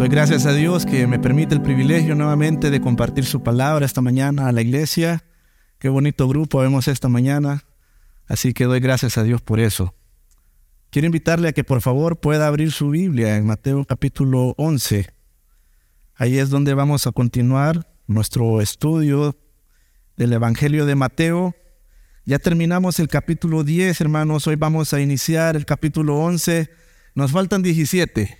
[0.00, 4.00] Doy gracias a Dios que me permite el privilegio nuevamente de compartir su palabra esta
[4.00, 5.24] mañana a la iglesia.
[5.78, 7.64] Qué bonito grupo vemos esta mañana.
[8.26, 9.94] Así que doy gracias a Dios por eso.
[10.88, 15.10] Quiero invitarle a que por favor pueda abrir su Biblia en Mateo capítulo 11.
[16.14, 19.36] Ahí es donde vamos a continuar nuestro estudio
[20.16, 21.54] del Evangelio de Mateo.
[22.24, 24.46] Ya terminamos el capítulo 10, hermanos.
[24.46, 26.70] Hoy vamos a iniciar el capítulo 11.
[27.14, 28.39] Nos faltan 17.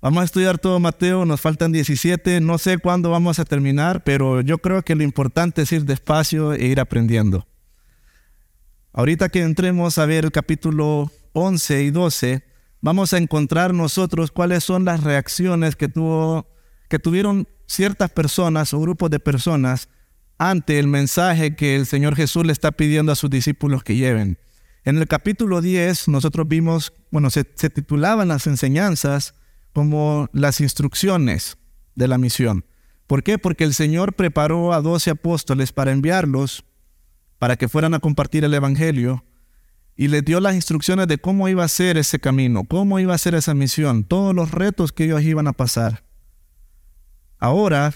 [0.00, 2.40] Vamos a estudiar todo Mateo, nos faltan 17.
[2.40, 6.52] No sé cuándo vamos a terminar, pero yo creo que lo importante es ir despacio
[6.52, 7.46] e ir aprendiendo.
[8.92, 12.44] Ahorita que entremos a ver el capítulo 11 y 12,
[12.80, 16.46] vamos a encontrar nosotros cuáles son las reacciones que, tuvo,
[16.88, 19.88] que tuvieron ciertas personas o grupos de personas
[20.38, 24.38] ante el mensaje que el Señor Jesús le está pidiendo a sus discípulos que lleven.
[24.84, 29.34] En el capítulo 10 nosotros vimos, bueno, se, titulaban las enseñanzas
[29.76, 31.58] como las instrucciones
[31.96, 32.64] de la misión.
[33.06, 33.36] ¿Por qué?
[33.36, 36.64] Porque el Señor preparó a doce apóstoles para enviarlos,
[37.38, 39.22] para que fueran a compartir el Evangelio,
[39.94, 43.18] y les dio las instrucciones de cómo iba a ser ese camino, cómo iba a
[43.18, 46.06] ser esa misión, todos los retos que ellos iban a pasar.
[47.38, 47.92] Ahora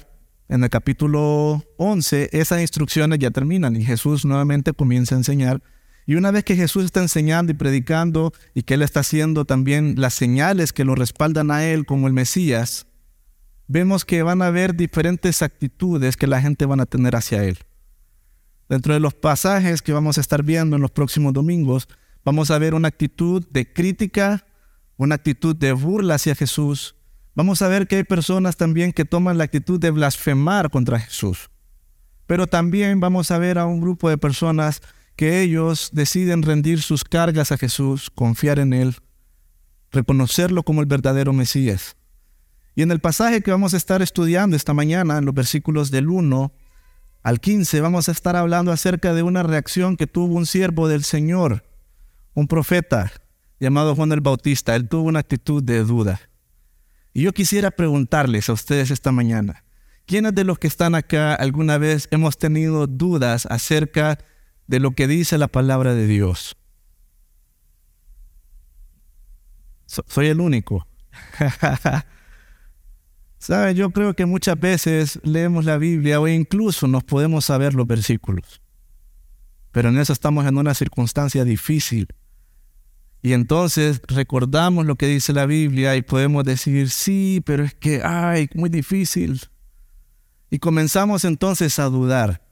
[0.51, 5.63] en el capítulo 11, esas instrucciones ya terminan y Jesús nuevamente comienza a enseñar.
[6.11, 9.95] Y una vez que Jesús está enseñando y predicando y que Él está haciendo también
[9.97, 12.89] las señales que lo respaldan a Él como el Mesías,
[13.69, 17.59] vemos que van a haber diferentes actitudes que la gente van a tener hacia Él.
[18.69, 21.87] Dentro de los pasajes que vamos a estar viendo en los próximos domingos,
[22.25, 24.45] vamos a ver una actitud de crítica,
[24.97, 26.97] una actitud de burla hacia Jesús,
[27.37, 31.49] Vamos a ver que hay personas también que toman la actitud de blasfemar contra Jesús.
[32.27, 34.83] Pero también vamos a ver a un grupo de personas
[35.21, 38.97] que ellos deciden rendir sus cargas a Jesús, confiar en Él,
[39.93, 41.95] reconocerlo como el verdadero Mesías.
[42.75, 46.09] Y en el pasaje que vamos a estar estudiando esta mañana, en los versículos del
[46.09, 46.55] 1
[47.23, 51.05] al 15, vamos a estar hablando acerca de una reacción que tuvo un siervo del
[51.05, 51.65] Señor,
[52.33, 53.13] un profeta
[53.59, 54.75] llamado Juan el Bautista.
[54.75, 56.19] Él tuvo una actitud de duda.
[57.13, 59.65] Y yo quisiera preguntarles a ustedes esta mañana,
[60.07, 64.19] ¿quiénes de los que están acá alguna vez hemos tenido dudas acerca
[64.71, 66.57] de lo que dice la palabra de Dios?
[69.87, 70.87] soy el único.
[73.39, 73.75] ¿Sabe?
[73.75, 78.63] Yo creo que muchas veces leemos la Biblia o incluso nos podemos saber los versículos.
[79.73, 82.07] Pero en eso estamos en una circunstancia difícil
[83.23, 88.03] y entonces recordamos lo que dice la Biblia y podemos decir, sí, pero es que,
[88.03, 89.41] ay, muy difícil.
[90.51, 92.50] Y comenzamos entonces a dudar.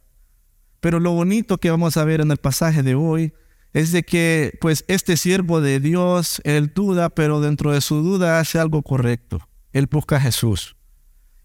[0.81, 3.33] Pero lo bonito que vamos a ver en el pasaje de hoy
[3.73, 8.39] es de que, pues, este siervo de Dios, él duda, pero dentro de su duda
[8.39, 9.41] hace algo correcto.
[9.73, 10.77] Él busca a Jesús.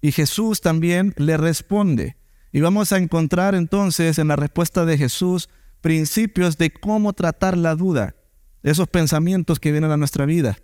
[0.01, 2.17] Y Jesús también le responde.
[2.51, 5.49] Y vamos a encontrar entonces en la respuesta de Jesús
[5.81, 8.15] principios de cómo tratar la duda
[8.63, 10.57] esos pensamientos que vienen a nuestra vida.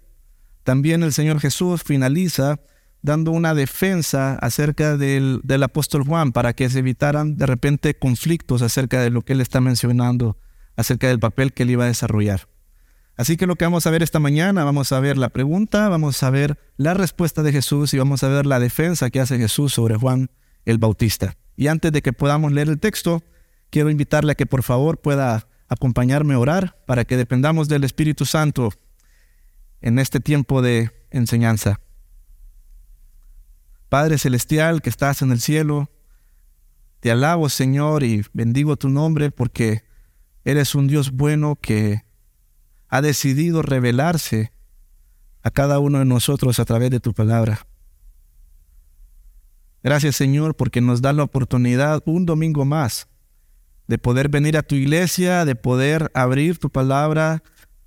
[0.63, 2.59] También el Señor Jesús finaliza
[3.01, 8.61] dando una defensa acerca del, del, apóstol Juan para que se evitaran de repente conflictos
[8.61, 10.37] acerca de lo que él está mencionando,
[10.75, 12.47] acerca del papel que él iba a desarrollar.
[13.19, 16.23] Así que lo que vamos a ver esta mañana, vamos a ver la pregunta, vamos
[16.23, 19.73] a ver la respuesta de Jesús y vamos a ver la defensa que hace Jesús
[19.73, 20.31] sobre Juan
[20.63, 21.35] el Bautista.
[21.57, 23.21] Y antes de que podamos leer el texto,
[23.69, 28.25] quiero invitarle a que por favor pueda acompañarme a orar para que dependamos del Espíritu
[28.25, 28.71] Santo
[29.81, 31.81] en este tiempo de enseñanza.
[33.89, 35.89] Padre Celestial que estás en el cielo,
[36.99, 39.83] te alabo Señor y bendigo tu nombre porque
[40.45, 42.03] eres un Dios bueno que
[42.87, 44.51] ha decidido revelarse
[45.41, 47.65] a cada uno de nosotros a través de tu palabra.
[49.81, 53.07] Gracias Señor porque nos da la oportunidad un domingo más
[53.87, 57.41] de poder venir a tu iglesia, de poder abrir tu palabra,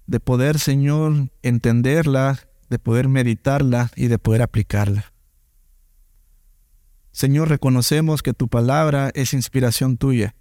[0.09, 5.12] de poder, Señor, entenderla, de poder meditarla y de poder aplicarla.
[7.13, 10.35] Señor, reconocemos que tu palabra es inspiración tuya,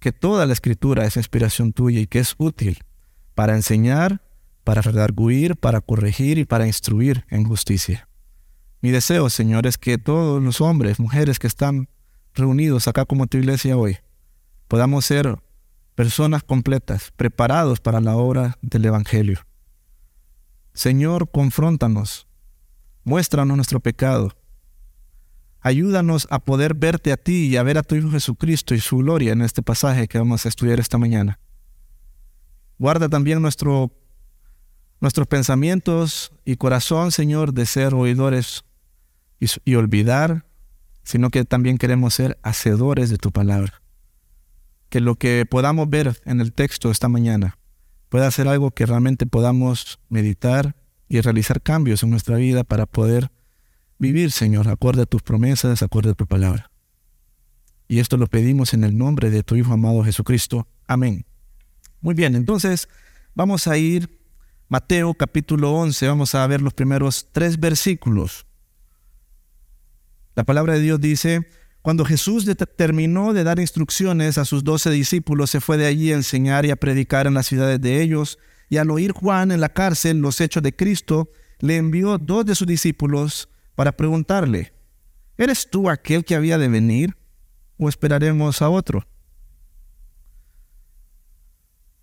[0.00, 2.82] que toda la escritura es inspiración tuya y que es útil
[3.34, 4.22] para enseñar,
[4.64, 8.08] para redarguir, para corregir y para instruir en justicia.
[8.80, 11.88] Mi deseo, Señor, es que todos los hombres, mujeres que están
[12.34, 13.98] reunidos acá como tu iglesia hoy,
[14.66, 15.38] podamos ser
[15.94, 19.40] personas completas, preparados para la obra del Evangelio.
[20.72, 22.28] Señor, confróntanos,
[23.02, 24.37] muéstranos nuestro pecado.
[25.60, 28.98] Ayúdanos a poder verte a ti y a ver a tu Hijo Jesucristo y su
[28.98, 31.40] gloria en este pasaje que vamos a estudiar esta mañana.
[32.78, 33.92] Guarda también nuestro
[35.00, 38.64] nuestros pensamientos y corazón, Señor, de ser oidores
[39.38, 40.46] y, y olvidar,
[41.04, 43.80] sino que también queremos ser hacedores de tu palabra.
[44.88, 47.58] Que lo que podamos ver en el texto esta mañana
[48.08, 50.74] pueda ser algo que realmente podamos meditar
[51.08, 53.30] y realizar cambios en nuestra vida para poder
[53.98, 56.70] vivir, Señor, acorde a tus promesas, acorde a tu palabra.
[57.88, 60.68] Y esto lo pedimos en el nombre de tu Hijo amado Jesucristo.
[60.86, 61.24] Amén.
[62.00, 62.88] Muy bien, entonces
[63.34, 64.18] vamos a ir
[64.68, 68.46] Mateo capítulo 11, vamos a ver los primeros tres versículos.
[70.34, 71.48] La palabra de Dios dice,
[71.80, 72.46] cuando Jesús
[72.76, 76.70] terminó de dar instrucciones a sus doce discípulos, se fue de allí a enseñar y
[76.70, 80.42] a predicar en las ciudades de ellos, y al oír Juan en la cárcel los
[80.42, 81.30] hechos de Cristo,
[81.60, 83.48] le envió dos de sus discípulos
[83.78, 84.72] para preguntarle,
[85.36, 87.16] ¿eres tú aquel que había de venir
[87.76, 89.06] o esperaremos a otro?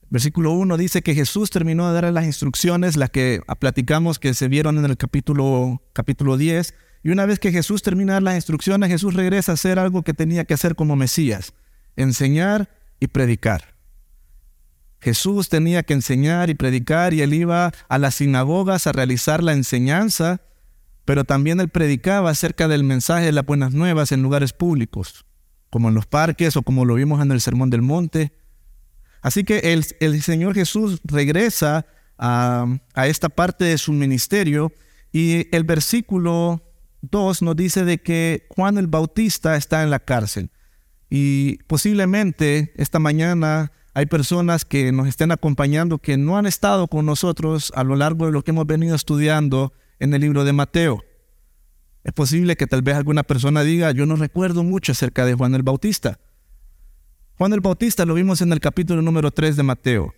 [0.09, 4.47] Versículo 1 dice que Jesús terminó de dar las instrucciones, las que platicamos que se
[4.47, 6.73] vieron en el capítulo, capítulo 10,
[7.03, 10.03] y una vez que Jesús termina de dar las instrucciones, Jesús regresa a hacer algo
[10.03, 11.51] que tenía que hacer como Mesías,
[11.97, 12.69] enseñar
[13.01, 13.75] y predicar.
[15.01, 19.51] Jesús tenía que enseñar y predicar y él iba a las sinagogas a realizar la
[19.51, 20.39] enseñanza,
[21.05, 25.25] pero también él predicaba acerca del mensaje de las buenas nuevas en lugares públicos,
[25.69, 28.33] como en los parques o como lo vimos en el Sermón del Monte.
[29.21, 31.85] Así que el, Señor Jesús regresa
[32.17, 34.73] a, a esta parte de su ministerio
[35.11, 36.63] y el versículo
[37.01, 40.49] 2 nos dice de que Juan el Bautista está en la cárcel.
[41.09, 47.05] Y posiblemente esta mañana hay personas que nos estén acompañando que no han estado con
[47.05, 51.03] nosotros a lo largo de lo que hemos venido estudiando en el libro de Mateo.
[52.03, 55.55] Es posible que tal vez alguna persona diga, yo no recuerdo mucho acerca de Juan
[55.55, 56.19] el Bautista.
[57.37, 60.13] Juan el Bautista lo vimos en el capítulo número 3 de Mateo.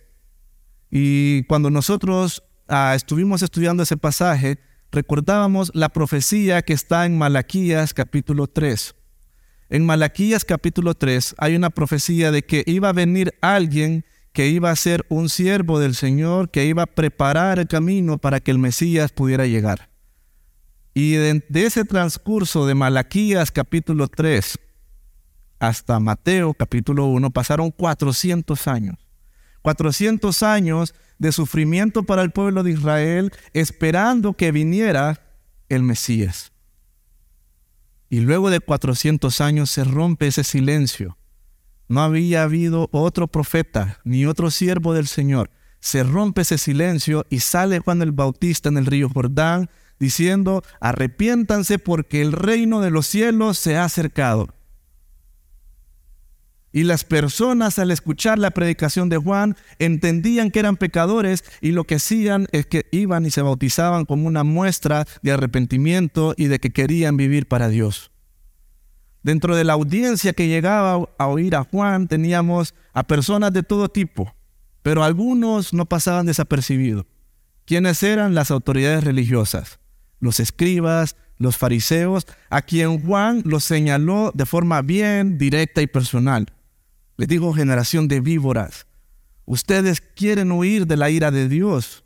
[0.90, 4.58] Y cuando nosotros ah, estuvimos estudiando ese pasaje,
[4.92, 8.94] recordábamos la profecía que está en Malaquías capítulo 3.
[9.70, 14.04] En Malaquías capítulo 3 hay una profecía de que iba a venir alguien
[14.38, 18.38] que iba a ser un siervo del Señor, que iba a preparar el camino para
[18.38, 19.90] que el Mesías pudiera llegar.
[20.94, 24.56] Y de, ese transcurso de Malaquías capítulo 3
[25.58, 28.94] hasta Mateo capítulo 1 pasaron 400 años.
[29.62, 35.20] 400 años de sufrimiento para el pueblo de Israel esperando que viniera
[35.68, 36.52] el Mesías.
[38.08, 41.17] Y luego de 400 años se rompe ese silencio.
[41.88, 45.50] No había habido otro profeta ni otro siervo del Señor.
[45.80, 51.78] Se rompe ese silencio y sale Juan el Bautista en el río Jordán diciendo, arrepiéntanse
[51.78, 54.48] porque el reino de los cielos se ha acercado.
[56.70, 61.84] Y las personas al escuchar la predicación de Juan entendían que eran pecadores y lo
[61.84, 66.58] que hacían es que iban y se bautizaban como una muestra de arrepentimiento y de
[66.58, 68.10] que querían vivir para Dios.
[69.22, 73.88] Dentro de la audiencia que llegaba a oír a Juan teníamos a personas de todo
[73.88, 74.34] tipo,
[74.82, 77.06] pero algunos no pasaban desapercibidos.
[77.64, 79.78] ¿Quiénes eran las autoridades religiosas?
[80.20, 86.52] Los escribas, los fariseos, a quien Juan los señaló de forma bien directa y personal
[87.18, 88.86] les digo generación de víboras,
[89.44, 92.04] ustedes quieren huir de la ira de Dios.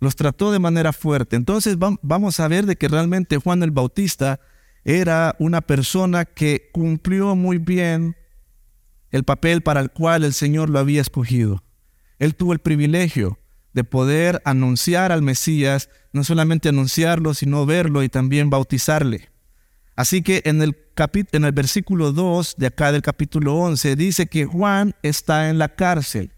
[0.00, 1.36] Los trató de manera fuerte.
[1.36, 4.40] Entonces vamos a ver de que realmente Juan el Bautista
[4.86, 8.16] era una persona que cumplió muy bien
[9.10, 11.64] el papel para el cual el Señor lo había escogido.
[12.20, 13.36] Él tuvo el privilegio
[13.72, 19.28] de poder anunciar al Mesías, no solamente anunciarlo, sino verlo y también bautizarle.
[19.96, 20.76] Así que en el,
[21.32, 25.74] en el versículo 2 de acá del capítulo 11 dice que Juan está en la
[25.74, 26.30] cárcel.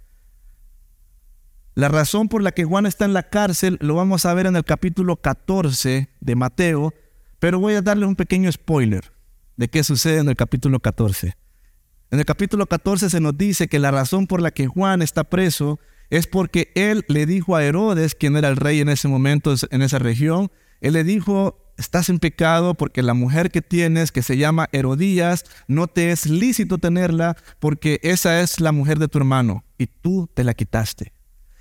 [1.75, 4.57] La razón por la que Juan está en la cárcel lo vamos a ver en
[4.57, 6.95] el capítulo 14 de Mateo,
[7.39, 9.13] pero voy a darle un pequeño spoiler
[9.57, 11.37] de qué sucede en el capítulo 14.
[12.11, 15.25] En el capítulo 14 se nos dice que la razón por la que Juan está
[15.25, 15.79] preso
[16.11, 19.83] es porque él le dijo a Herodes, quien era el rey en ese momento en
[19.83, 24.37] esa región, él le dijo, estás en pecado porque la mujer que tienes, que se
[24.37, 29.65] llama Herodías, no te es lícito tenerla porque esa es la mujer de tu hermano
[29.77, 31.13] y tú te la quitaste.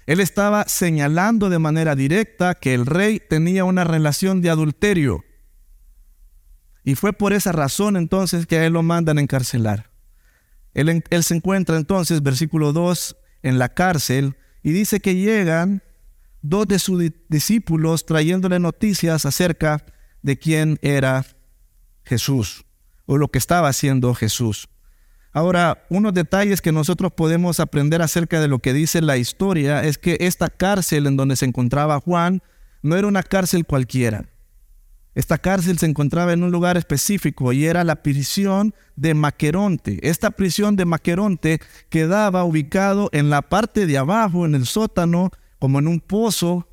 [0.05, 5.25] Él estaba señalando de manera directa que el rey tenía una relación de adulterio.
[6.87, 9.91] Y fue por esa razón entonces que a él lo mandan a encarcelar.
[10.73, 15.83] Él, él se encuentra entonces, versículo 2, en la cárcel y dice que llegan
[16.41, 19.83] dos de sus discípulos trayéndole noticias acerca
[20.21, 21.25] de quién era
[22.05, 22.63] Jesús
[23.05, 24.69] o lo que estaba haciendo Jesús.
[25.33, 29.97] Ahora, unos detalles que nosotros podemos aprender acerca de lo que dice la historia es
[29.97, 32.41] que esta cárcel en donde se encontraba Juan
[32.81, 34.29] no era una cárcel cualquiera.
[35.17, 39.97] Esta cárcel se encontraba en un lugar específico y era la prisión de Maqueronte.
[40.07, 41.59] Esta prisión de Maqueronte
[41.89, 46.67] quedaba ubicado en la parte de abajo, en el sótano, como en un pozo,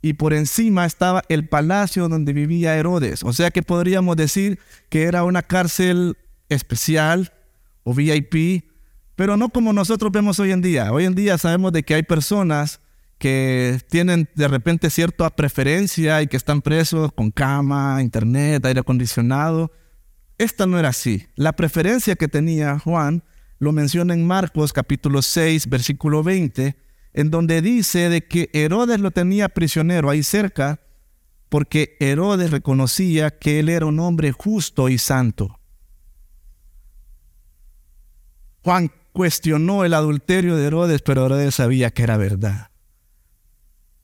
[0.00, 3.22] y por encima estaba el palacio donde vivía Herodes.
[3.22, 4.58] O sea que podríamos decir
[4.88, 6.16] que era una cárcel
[6.48, 7.34] especial,
[7.82, 8.70] o VIP,
[9.16, 10.90] pero no como nosotros vemos hoy en día.
[10.94, 12.80] Hoy en día sabemos de que hay personas
[13.24, 19.72] que tienen de repente cierta preferencia y que están presos con cama, internet, aire acondicionado.
[20.36, 21.26] Esta no era así.
[21.34, 23.24] La preferencia que tenía Juan
[23.58, 26.76] lo menciona en Marcos capítulo 6, versículo 20,
[27.14, 30.80] en donde dice de que Herodes lo tenía prisionero ahí cerca
[31.48, 35.60] porque Herodes reconocía que él era un hombre justo y santo.
[38.62, 42.73] Juan cuestionó el adulterio de Herodes, pero Herodes sabía que era verdad.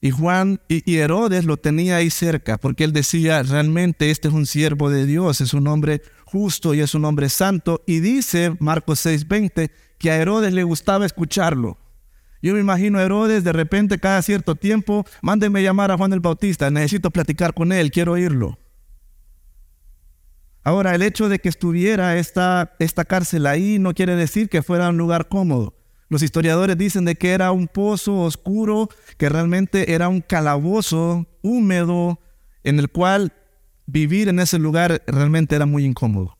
[0.02, 4.46] Y Juan y, Herodes lo tenía ahí cerca, porque él decía, realmente este es un
[4.46, 7.82] siervo de Dios, es un hombre justo y es un hombre santo.
[7.86, 11.76] Y dice Marcos 6:20 que a Herodes le gustaba escucharlo.
[12.40, 16.20] Yo me imagino a Herodes de repente cada cierto tiempo, mándenme llamar a Juan el
[16.20, 18.58] Bautista, necesito platicar con él, quiero oírlo.
[20.62, 24.88] Ahora, el hecho de que estuviera esta, esta cárcel ahí no quiere decir que fuera
[24.88, 25.74] un lugar cómodo.
[26.10, 32.20] Los historiadores dicen de que era un pozo oscuro, que realmente era un calabozo húmedo
[32.64, 33.32] en el cual
[33.86, 36.36] vivir en ese lugar realmente era muy incómodo.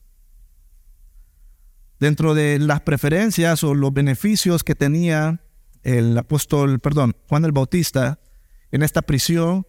[2.01, 5.41] Dentro de las preferencias o los beneficios que tenía
[5.85, 8.19] el apóstol, perdón, Juan el Bautista
[8.73, 9.67] en esta prisión,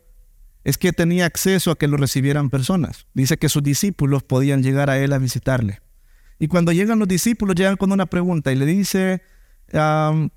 [0.64, 3.06] es que tenía acceso a que lo recibieran personas.
[3.14, 5.80] Dice que sus discípulos podían llegar a él a visitarle.
[6.40, 9.22] Y cuando llegan los discípulos, llegan con una pregunta y le dice,
[9.74, 10.30] no,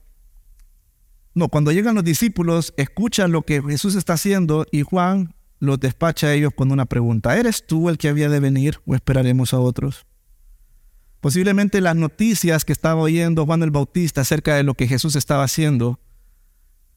[1.48, 6.34] cuando llegan los discípulos, escuchan lo que Jesús está haciendo y Juan los despacha a
[6.34, 7.36] ellos con una pregunta.
[7.36, 10.06] ¿Eres tú el que había de venir o esperaremos a otros?
[11.20, 15.44] Posiblemente las noticias que estaba oyendo Juan el Bautista acerca de lo que Jesús estaba
[15.44, 15.98] haciendo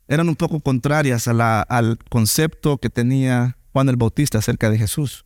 [0.09, 5.25] eran un poco contrarias al concepto que tenía Juan el Bautista acerca de Jesús.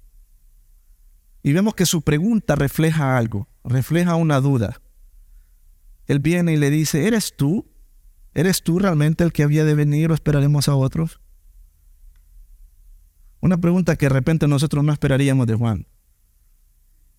[1.43, 4.81] Y vemos que su pregunta refleja algo, refleja una duda.
[6.07, 7.69] Él viene y le dice, ¿eres tú?
[8.33, 11.19] ¿Eres tú realmente el que había de venir o esperaremos a otros?
[13.41, 15.87] Una pregunta que de repente nosotros no esperaríamos de Juan.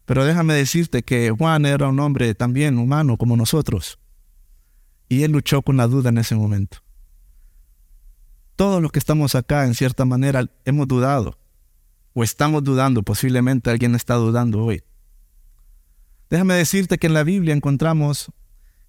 [0.05, 3.99] Pero déjame decirte que Juan era un hombre también humano como nosotros.
[5.09, 6.79] Y él luchó con la duda en ese momento.
[8.57, 11.39] Todos los que estamos acá, en cierta manera, hemos dudado.
[12.15, 14.83] O estamos dudando, posiblemente alguien está dudando hoy.
[16.31, 18.31] Déjame decirte que en la Biblia encontramos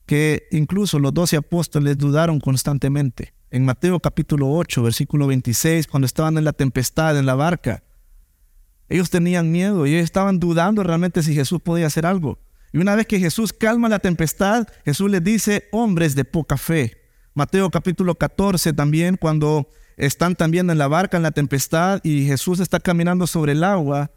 [0.06, 3.34] que incluso los doce apóstoles dudaron constantemente.
[3.52, 7.84] En Mateo capítulo 8, versículo 26, cuando estaban en la tempestad en la barca,
[8.90, 12.40] ellos tenían miedo y estaban dudando realmente si Jesús podía hacer algo.
[12.72, 16.98] Y una vez que Jesús calma la tempestad, Jesús les dice, hombres de poca fe.
[17.36, 19.68] Mateo capítulo 14 también, cuando
[19.98, 24.12] están también en la barca en la tempestad y Jesús está caminando sobre el agua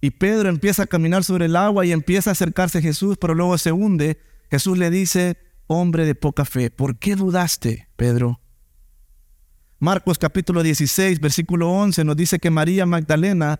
[0.00, 3.34] y Pedro empieza a caminar sobre el agua y empieza a acercarse a Jesús, pero
[3.34, 4.18] luego se hunde.
[4.50, 5.36] Jesús le dice,
[5.66, 8.40] hombre de poca fe, ¿por qué dudaste, Pedro?
[9.78, 13.58] Marcos capítulo 16, versículo 11 nos dice que María Magdalena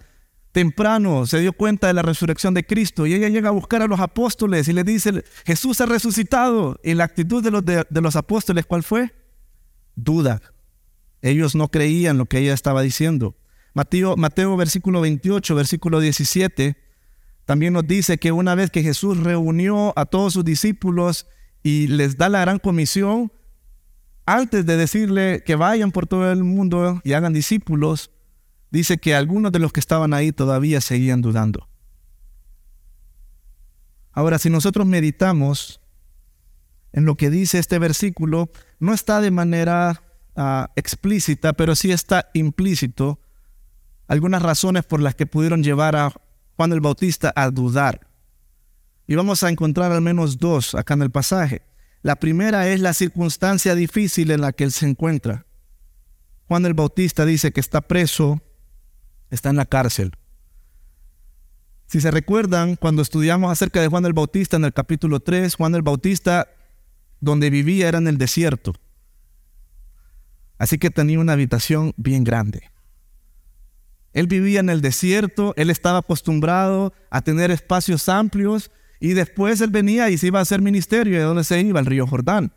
[0.57, 3.87] temprano se dio cuenta de la resurrección de Cristo y ella llega a buscar a
[3.87, 6.81] los apóstoles y le dice, Jesús ha resucitado.
[6.83, 9.14] Y la actitud de los, de, los apóstoles, ¿cuál fue?
[9.97, 10.40] Duda.
[11.21, 13.37] Ellos no creían lo que ella estaba diciendo.
[13.75, 16.78] Mateo, Mateo versículo 28, versículo 17,
[17.47, 21.29] también nos dice que una vez que Jesús reunió a todos sus discípulos
[21.62, 23.33] y les da la gran comisión,
[24.26, 28.11] antes de decirle que vayan por todo el mundo y hagan discípulos,
[28.73, 31.69] dice que algunos de los que estaban ahí todavía seguían dudando.
[34.11, 35.81] Ahora, si nosotros meditamos
[36.93, 38.50] en lo que dice este versículo,
[38.81, 40.03] no está de manera
[40.35, 43.21] ah, explícita, pero sí está implícito
[44.09, 46.12] algunas razones por las que pudieron llevar a
[46.57, 48.07] Juan el Bautista a dudar.
[49.07, 51.63] Y vamos a encontrar al menos dos acá en el pasaje.
[52.03, 55.47] La primera es la circunstancia difícil en la que él se encuentra.
[56.49, 58.41] Juan el Bautista dice que está preso
[59.31, 60.13] está en la cárcel.
[61.87, 65.75] Si se recuerdan, cuando estudiamos acerca de Juan el Bautista en el capítulo 3, Juan
[65.75, 66.49] el Bautista,
[67.21, 68.75] donde vivía era en el desierto.
[70.59, 72.71] Así que tenía una habitación bien grande.
[74.17, 79.69] Él vivía en el desierto, él estaba acostumbrado a tener espacios amplios y después él
[79.69, 81.13] venía y se iba a hacer ministerio.
[81.13, 81.81] ¿Y de dónde se iba?
[81.81, 82.51] Al río Jordán.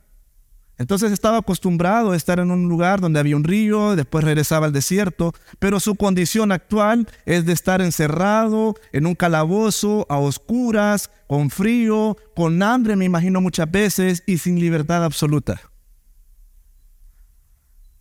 [0.77, 4.71] Entonces estaba acostumbrado a estar en un lugar donde había un río, después regresaba al
[4.71, 11.49] desierto, pero su condición actual es de estar encerrado en un calabozo, a oscuras, con
[11.49, 15.59] frío, con hambre, me imagino muchas veces, y sin libertad absoluta.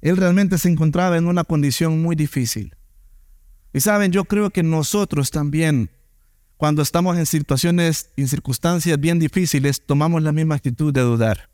[0.00, 2.77] Él realmente se encontraba en una condición muy difícil.
[3.78, 5.88] Y saben, yo creo que nosotros también,
[6.56, 11.48] cuando estamos en situaciones y circunstancias bien difíciles, tomamos la misma actitud de dudar.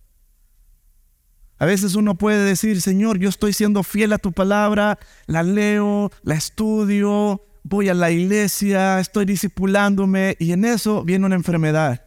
[1.59, 6.11] A veces uno puede decir, Señor, yo estoy siendo fiel a tu palabra, la leo,
[6.23, 12.07] la estudio, voy a la iglesia, estoy discipulándome y en eso viene una enfermedad.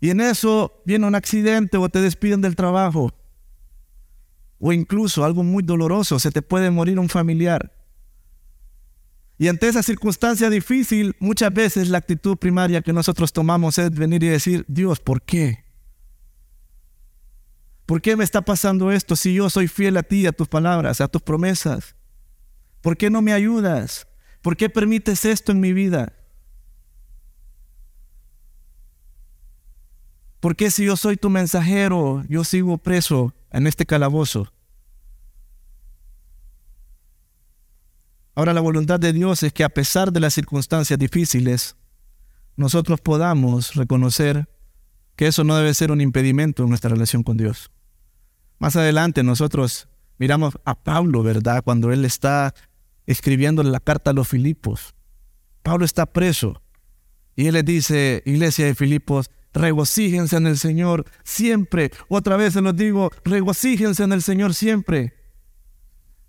[0.00, 3.14] Y en eso viene un accidente o te despiden del trabajo.
[4.58, 7.72] O incluso algo muy doloroso, se te puede morir un familiar.
[9.38, 14.24] Y ante esa circunstancia difícil, muchas veces la actitud primaria que nosotros tomamos es venir
[14.24, 15.64] y decir, Dios, ¿por qué?
[17.86, 21.00] ¿Por qué me está pasando esto si yo soy fiel a ti, a tus palabras,
[21.00, 21.94] a tus promesas?
[22.80, 24.08] ¿Por qué no me ayudas?
[24.42, 26.12] ¿Por qué permites esto en mi vida?
[30.40, 34.52] ¿Por qué si yo soy tu mensajero, yo sigo preso en este calabozo?
[38.34, 41.76] Ahora la voluntad de Dios es que a pesar de las circunstancias difíciles,
[42.56, 44.48] nosotros podamos reconocer
[45.16, 47.70] que eso no debe ser un impedimento en nuestra relación con Dios.
[48.60, 49.88] Más adelante nosotros
[50.18, 51.62] miramos a Pablo, ¿verdad?
[51.64, 52.54] Cuando él está
[53.06, 54.94] escribiendo la carta a los Filipos.
[55.62, 56.62] Pablo está preso
[57.34, 61.90] y él le dice, iglesia de Filipos, regocíjense en el Señor siempre.
[62.08, 65.14] Otra vez se los digo, regocíjense en el Señor siempre.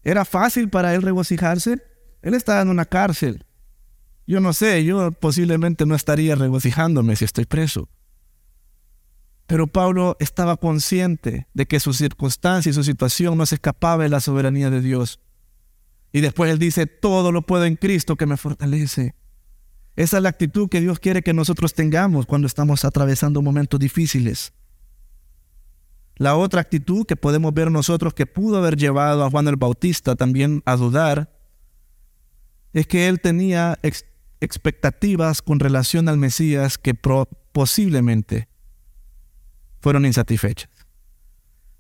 [0.04, 1.82] ¿Era fácil para él regocijarse?
[2.22, 3.46] Él estaba en una cárcel.
[4.26, 7.90] Yo no sé, yo posiblemente no estaría regocijándome si estoy preso.
[9.48, 14.10] Pero Pablo estaba consciente de que su circunstancia y su situación no se escapaba de
[14.10, 15.20] la soberanía de Dios.
[16.12, 19.16] Y después él dice, todo lo puedo en Cristo que me fortalece.
[20.00, 24.54] Esa es la actitud que Dios quiere que nosotros tengamos cuando estamos atravesando momentos difíciles.
[26.16, 30.16] La otra actitud que podemos ver nosotros que pudo haber llevado a Juan el Bautista
[30.16, 31.38] también a dudar
[32.72, 33.78] es que él tenía
[34.40, 38.48] expectativas con relación al Mesías que posiblemente
[39.82, 40.70] fueron insatisfechas.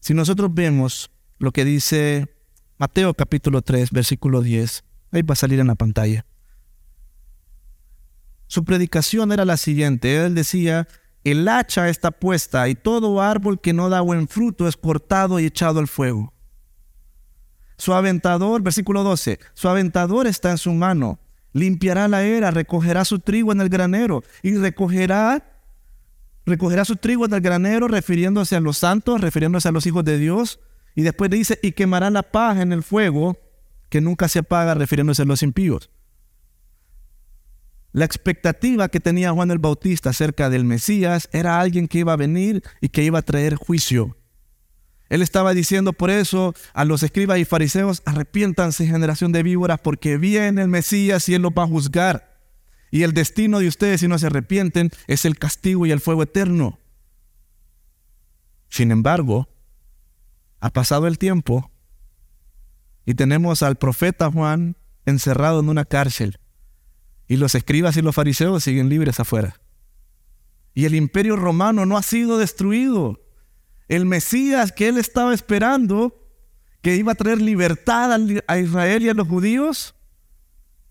[0.02, 2.36] Si nosotros vemos lo que dice
[2.78, 6.26] Mateo capítulo 3, versículo 10, ahí va a salir en la pantalla.
[8.50, 10.88] Su predicación era la siguiente, él decía,
[11.24, 15.46] el hacha está puesta y todo árbol que no da buen fruto es cortado y
[15.46, 16.34] echado al fuego.
[17.78, 21.20] Su aventador, versículo 12, su aventador está en su mano,
[21.54, 25.46] limpiará la era, recogerá su trigo en el granero y recogerá
[26.48, 30.18] recogerá su trigo en el granero, refiriéndose a los santos, refiriéndose a los hijos de
[30.18, 30.60] Dios.
[30.96, 33.38] Y después dice, y quemará la paja en el fuego,
[33.90, 35.92] que nunca se apaga, refiriéndose a los impíos.
[37.91, 42.17] La expectativa que tenía Juan el Bautista acerca del Mesías era alguien que iba a
[42.17, 44.15] venir y que iba a traer juicio.
[45.10, 50.17] Él estaba diciendo por eso a los escribas y fariseos, arrepiéntanse generación de víboras, porque
[50.17, 52.38] viene el Mesías y él los va a juzgar.
[52.91, 56.23] Y el destino de ustedes si no se arrepienten es el castigo y el fuego
[56.23, 56.80] eterno.
[58.69, 59.49] Sin embargo,
[60.60, 61.71] ha pasado el tiempo
[63.04, 66.38] y tenemos al profeta Juan encerrado en una cárcel
[67.30, 69.62] y los escribas y los fariseos siguen libres afuera.
[70.74, 73.22] Y el imperio romano no ha sido destruido.
[73.88, 76.28] El Mesías que él estaba esperando,
[76.82, 79.94] que iba a traer libertad a Israel y a los judíos,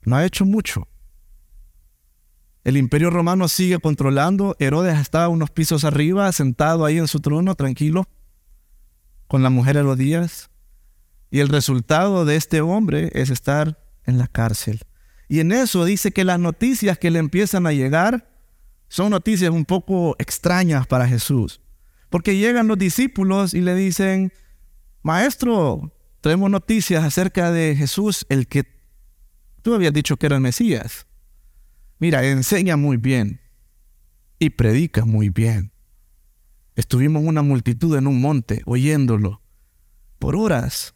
[0.03, 0.87] no ha hecho mucho.
[2.63, 4.55] El imperio romano sigue controlando.
[4.61, 8.07] Herodes está unos pisos arriba, sentado ahí en su trono, tranquilo,
[9.27, 10.51] con la mujer Herodías.
[11.33, 14.83] Y el resultado de este hombre es estar en la cárcel.
[15.29, 18.31] Y en eso dice que las noticias que le empiezan a llegar
[18.89, 21.61] son noticias un poco extrañas para Jesús.
[22.09, 24.33] Porque llegan los discípulos y le dicen,
[25.03, 28.65] Maestro, tenemos noticias acerca de Jesús, el que
[29.63, 31.07] tú habías dicho que era el Mesías.
[31.99, 33.41] Mira, enseña muy bien
[34.39, 35.73] y predica muy bien.
[36.77, 39.43] Estuvimos una multitud en un monte oyéndolo
[40.19, 40.95] por horas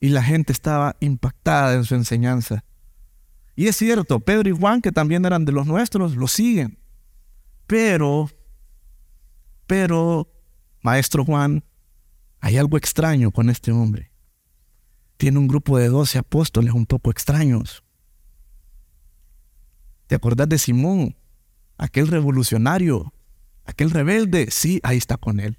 [0.00, 2.64] y la gente estaba impactada en su enseñanza.
[3.60, 6.78] Y es cierto, Pedro y Juan, que también eran de los nuestros, lo siguen.
[7.66, 8.30] Pero,
[9.66, 10.32] pero,
[10.80, 11.62] maestro Juan,
[12.40, 14.12] hay algo extraño con este hombre.
[15.18, 17.84] Tiene un grupo de doce apóstoles un poco extraños.
[20.06, 21.14] ¿Te acordás de Simón?
[21.76, 23.12] aquel revolucionario,
[23.66, 25.58] aquel rebelde, sí, ahí está con él.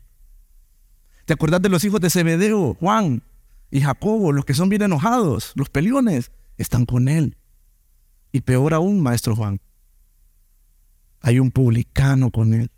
[1.26, 3.22] ¿Te acuerdas de los hijos de Zebedeo, Juan
[3.70, 6.32] y Jacobo, los que son bien enojados, los peliones?
[6.58, 7.38] Están con él.
[8.32, 9.60] Y peor aún, maestro Juan,
[11.22, 12.72] hay un publicano con él.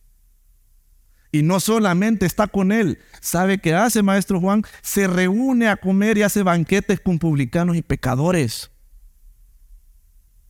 [1.31, 4.63] Y no solamente está con él, ¿sabe qué hace, maestro Juan?
[4.81, 8.69] Se reúne a comer y hace banquetes con publicanos y pecadores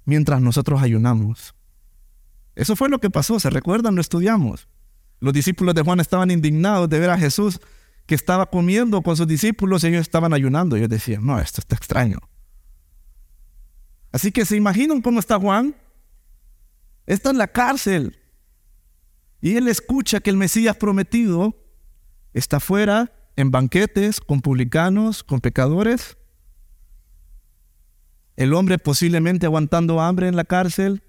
[0.06, 1.56] mientras nosotros ayunamos.
[2.56, 3.96] Eso fue lo que pasó, ¿se recuerdan?
[3.96, 4.68] Lo estudiamos.
[5.20, 7.60] Los discípulos de Juan estaban indignados de ver a Jesús
[8.06, 10.76] que estaba comiendo con sus discípulos y ellos estaban ayunando.
[10.76, 12.20] Ellos decían, no, esto está extraño.
[14.14, 15.76] Así que se imaginan cómo está Juan.
[17.08, 18.18] Está en la cárcel.
[19.42, 21.60] Y él escucha que el Mesías prometido
[22.34, 26.16] está fuera en banquetes con publicanos, con pecadores.
[28.36, 31.04] El hombre posiblemente aguantando hambre en la cárcel,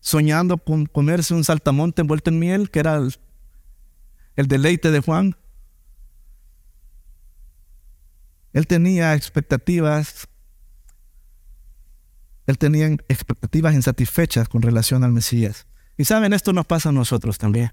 [0.00, 3.16] soñando con comerse un saltamonte envuelto en miel, que era el,
[4.36, 5.36] el deleite de Juan.
[8.52, 10.28] Él tenía expectativas,
[12.46, 15.66] él tenía expectativas insatisfechas con relación al Mesías.
[15.96, 17.72] Y saben, esto nos pasa a nosotros también.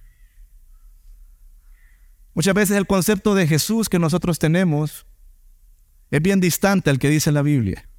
[2.33, 5.07] Muchas veces el concepto de Jesús que nosotros tenemos
[6.11, 7.89] es bien distante al que dice la Biblia.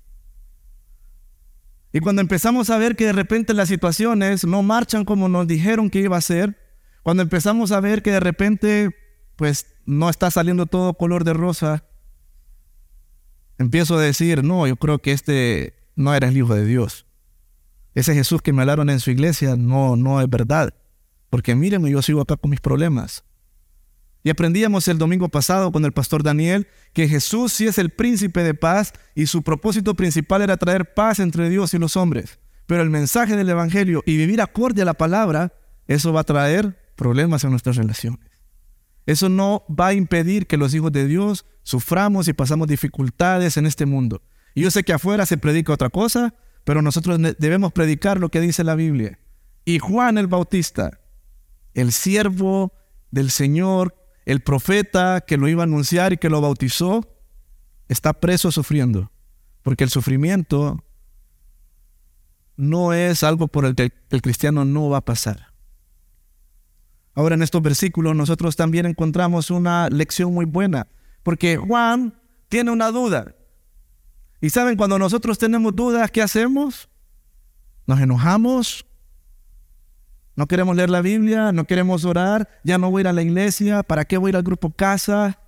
[1.93, 5.91] Y cuando empezamos a ver que de repente las situaciones no marchan como nos dijeron
[5.91, 6.57] que iba a ser,
[7.03, 8.97] cuando empezamos a ver que de repente
[9.35, 11.85] pues no está saliendo todo color de rosa,
[13.59, 17.07] empiezo a decir, no, yo creo que este no era el Hijo de Dios.
[17.95, 20.75] Ese Jesús que me hablaron en su iglesia no, no es verdad.
[21.29, 23.25] Porque mírenme, yo sigo acá con mis problemas.
[24.23, 28.43] Y aprendíamos el domingo pasado con el pastor Daniel que Jesús sí es el príncipe
[28.43, 32.39] de paz y su propósito principal era traer paz entre Dios y los hombres.
[32.67, 35.55] Pero el mensaje del Evangelio y vivir acorde a la palabra,
[35.87, 38.21] eso va a traer problemas en nuestras relaciones.
[39.07, 43.67] Eso no va a impedir que los hijos de Dios suframos y pasamos dificultades en
[43.67, 44.23] este mundo.
[44.55, 46.35] Yo sé que afuera se predica otra cosa,
[46.65, 49.19] pero nosotros debemos predicar lo que dice la Biblia.
[49.65, 51.01] Y Juan el Bautista,
[51.75, 52.73] el siervo
[53.11, 57.09] del Señor, el profeta que lo iba a anunciar y que lo bautizó,
[57.89, 59.11] está preso sufriendo,
[59.63, 60.85] porque el sufrimiento
[62.57, 65.49] no es algo por el que el cristiano no va a pasar.
[67.15, 70.87] Ahora en estos versículos nosotros también encontramos una lección muy buena,
[71.23, 72.15] porque Juan
[72.49, 73.35] tiene una duda.
[74.41, 76.89] Y saben, cuando nosotros tenemos dudas, ¿qué hacemos?
[77.87, 78.87] Nos enojamos,
[80.37, 83.23] no queremos leer la Biblia, no queremos orar, ya no voy a ir a la
[83.23, 85.39] iglesia, ¿para qué voy a ir al grupo casa?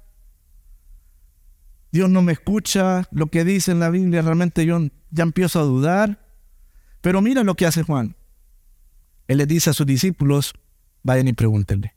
[1.93, 4.79] Dios no me escucha, lo que dice en la Biblia realmente yo
[5.11, 6.27] ya empiezo a dudar.
[7.01, 8.17] Pero mira lo que hace Juan.
[9.29, 10.55] Él le dice a sus discípulos,
[11.03, 11.95] vayan y pregúntenle.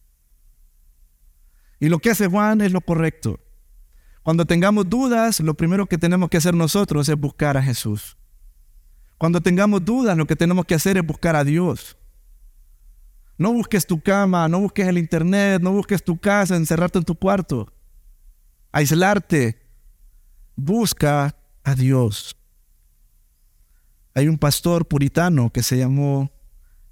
[1.80, 3.40] Y lo que hace Juan es lo correcto.
[4.26, 8.18] Cuando tengamos dudas, lo primero que tenemos que hacer nosotros es buscar a Jesús.
[9.20, 11.96] Cuando tengamos dudas, lo que tenemos que hacer es buscar a Dios.
[13.38, 17.14] No busques tu cama, no busques el internet, no busques tu casa, encerrarte en tu
[17.14, 17.72] cuarto,
[18.72, 19.62] aislarte.
[20.56, 22.36] Busca a Dios.
[24.16, 26.32] Hay un pastor puritano que se llamó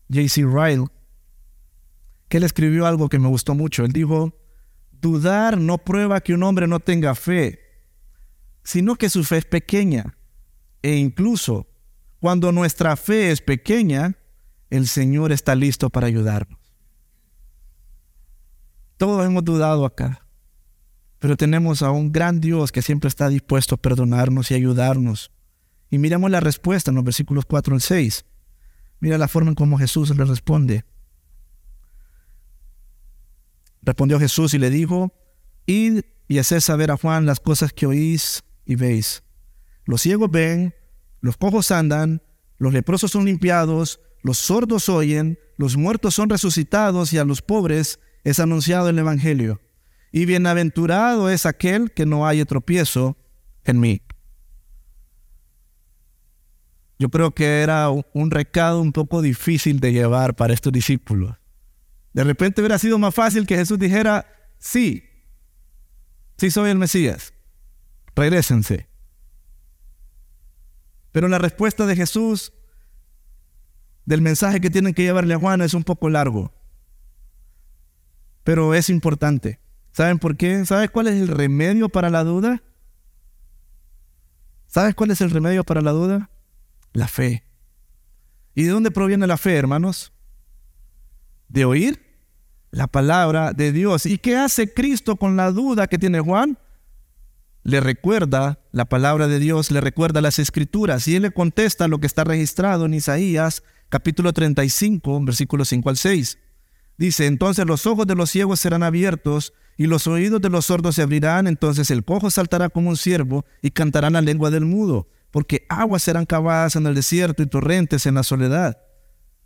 [0.08, 0.44] J.C.
[0.44, 0.86] Ryle,
[2.30, 3.84] que él escribió algo que me gustó mucho.
[3.86, 4.38] Él dijo,
[5.04, 7.60] Dudar no prueba que un hombre no tenga fe,
[8.64, 10.16] sino que su fe es pequeña.
[10.82, 11.68] E incluso
[12.22, 14.16] cuando nuestra fe es pequeña,
[14.70, 16.58] el Señor está listo para ayudarnos.
[18.96, 20.26] Todos hemos dudado acá,
[21.20, 25.34] pero tenemos a un gran Dios que siempre está dispuesto a perdonarnos y ayudarnos.
[25.90, 28.24] Y miramos la respuesta en los versículos 4 al 6.
[29.02, 30.86] Mira la forma en cómo Jesús le responde.
[33.84, 35.14] Respondió Jesús y le dijo,
[35.66, 39.24] Id y haced saber a Juan las cosas que oís y veis.
[39.86, 40.74] Los ciegos ven,
[41.20, 42.22] los cojos andan,
[42.58, 48.00] los leprosos son limpiados, los sordos oyen, los muertos son resucitados y a los pobres
[48.24, 49.60] es anunciado el Evangelio.
[50.12, 53.18] Y bienaventurado es aquel que no haya tropiezo
[53.66, 54.02] en mí.
[57.00, 61.36] Yo creo que era un recado un poco difícil de llevar para estos discípulos.
[62.14, 64.26] De repente hubiera sido más fácil que Jesús dijera,
[64.60, 65.10] sí,
[66.38, 67.34] sí soy el Mesías,
[68.16, 68.88] regresense.
[71.12, 72.54] Pero la respuesta de Jesús
[74.06, 76.54] del mensaje que tienen que llevarle a Juan es un poco largo,
[78.44, 79.60] pero es importante.
[79.92, 80.66] ¿Saben por qué?
[80.66, 82.64] ¿Sabes cuál es el remedio para la duda?
[84.68, 86.32] ¿Sabes cuál es el remedio para la duda?
[86.94, 87.44] La fe.
[88.56, 90.13] ¿Y de dónde proviene la fe, hermanos?
[91.48, 92.02] De oír
[92.72, 94.06] la palabra de Dios.
[94.06, 96.58] ¿Y qué hace Cristo con la duda que tiene Juan?
[97.64, 102.00] Le recuerda la palabra de Dios, le recuerda las escrituras y él le contesta lo
[102.00, 106.40] que está registrado en Isaías capítulo 35, versículos 5 al 6.
[106.98, 110.96] Dice, entonces los ojos de los ciegos serán abiertos y los oídos de los sordos
[110.96, 115.08] se abrirán, entonces el cojo saltará como un ciervo y cantará la lengua del mudo,
[115.30, 118.78] porque aguas serán cavadas en el desierto y torrentes en la soledad.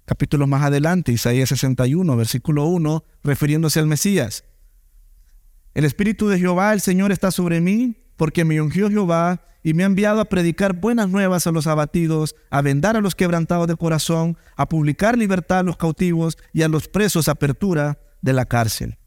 [0.08, 4.46] Capítulo más adelante, Isaías 61, versículo 1, refiriéndose al Mesías.
[5.74, 9.84] El Espíritu de Jehová, el Señor, está sobre mí, porque me ungió Jehová y me
[9.84, 13.76] ha enviado a predicar buenas nuevas a los abatidos, a vendar a los quebrantados de
[13.76, 18.98] corazón, a publicar libertad a los cautivos y a los presos apertura de la cárcel.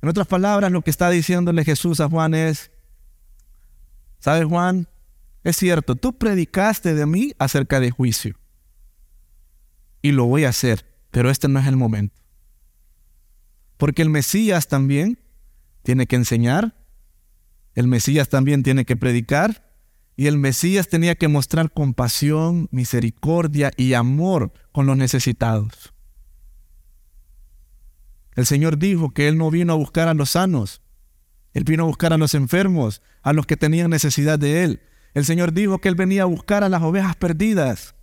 [0.00, 2.70] En otras palabras, lo que está diciéndole Jesús a Juan es,
[4.20, 4.86] ¿sabes Juan?
[5.42, 8.36] Es cierto, tú predicaste de mí acerca de juicio.
[10.02, 12.20] Y lo voy a hacer, pero este no es el momento.
[13.76, 15.20] Porque el Mesías también
[15.82, 16.76] tiene que enseñar,
[17.74, 19.72] el Mesías también tiene que predicar
[20.16, 25.94] y el Mesías tenía que mostrar compasión, misericordia y amor con los necesitados.
[28.34, 30.82] El Señor dijo que Él no vino a buscar a los sanos,
[31.54, 34.82] Él vino a buscar a los enfermos, a los que tenían necesidad de Él.
[35.14, 37.94] El Señor dijo que Él venía a buscar a las ovejas perdidas.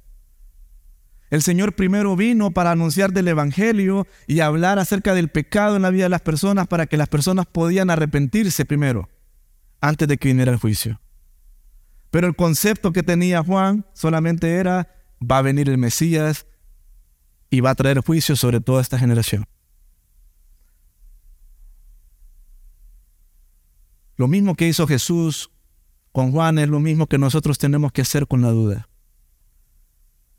[1.29, 5.89] El Señor primero vino para anunciar del Evangelio y hablar acerca del pecado en la
[5.89, 9.09] vida de las personas para que las personas podían arrepentirse primero
[9.81, 11.01] antes de que viniera el juicio.
[12.11, 16.45] Pero el concepto que tenía Juan solamente era, va a venir el Mesías
[17.49, 19.45] y va a traer juicio sobre toda esta generación.
[24.15, 25.51] Lo mismo que hizo Jesús
[26.11, 28.87] con Juan es lo mismo que nosotros tenemos que hacer con la duda.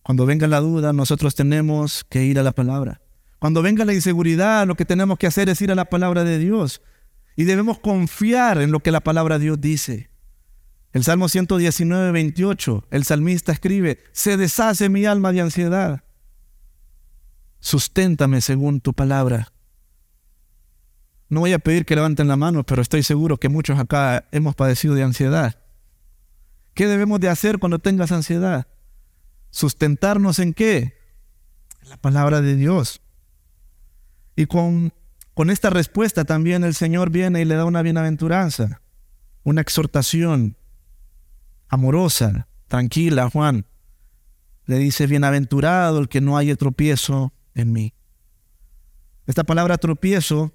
[0.06, 3.00] Cuando venga la duda, nosotros tenemos que ir a la palabra.
[3.40, 6.38] Cuando venga la inseguridad, lo que tenemos que hacer es ir a la palabra de
[6.38, 6.80] Dios.
[7.34, 10.08] Y debemos confiar en lo que la palabra de Dios dice.
[10.92, 16.04] El Salmo 119, 28, el salmista escribe, se deshace mi alma de ansiedad.
[17.58, 19.52] Susténtame según tu palabra.
[21.28, 24.54] No voy a pedir que levanten la mano, pero estoy seguro que muchos acá hemos
[24.54, 25.58] padecido de ansiedad.
[26.74, 28.68] ¿Qué debemos de hacer cuando tengas ansiedad?
[29.56, 30.98] ¿Sustentarnos en qué?
[31.82, 33.00] En la palabra de Dios.
[34.36, 34.92] Y con
[35.36, 38.80] con esta respuesta también el Señor viene y le da una bienaventuranza,
[39.44, 40.56] una exhortación
[41.68, 43.66] amorosa, tranquila, Juan.
[44.64, 47.92] Le dice, bienaventurado el que no haya tropiezo en mí.
[49.26, 50.54] Esta palabra tropiezo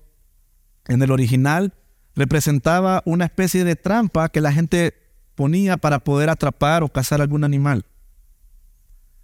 [0.87, 1.75] en el original
[2.15, 4.95] representaba una especie de trampa que la gente
[5.35, 7.85] ponía para poder atrapar o cazar algún animal.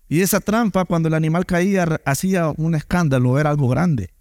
[0.10, 4.12] Y esa trampa, cuando el animal caía, hacía un escándalo, era algo grande.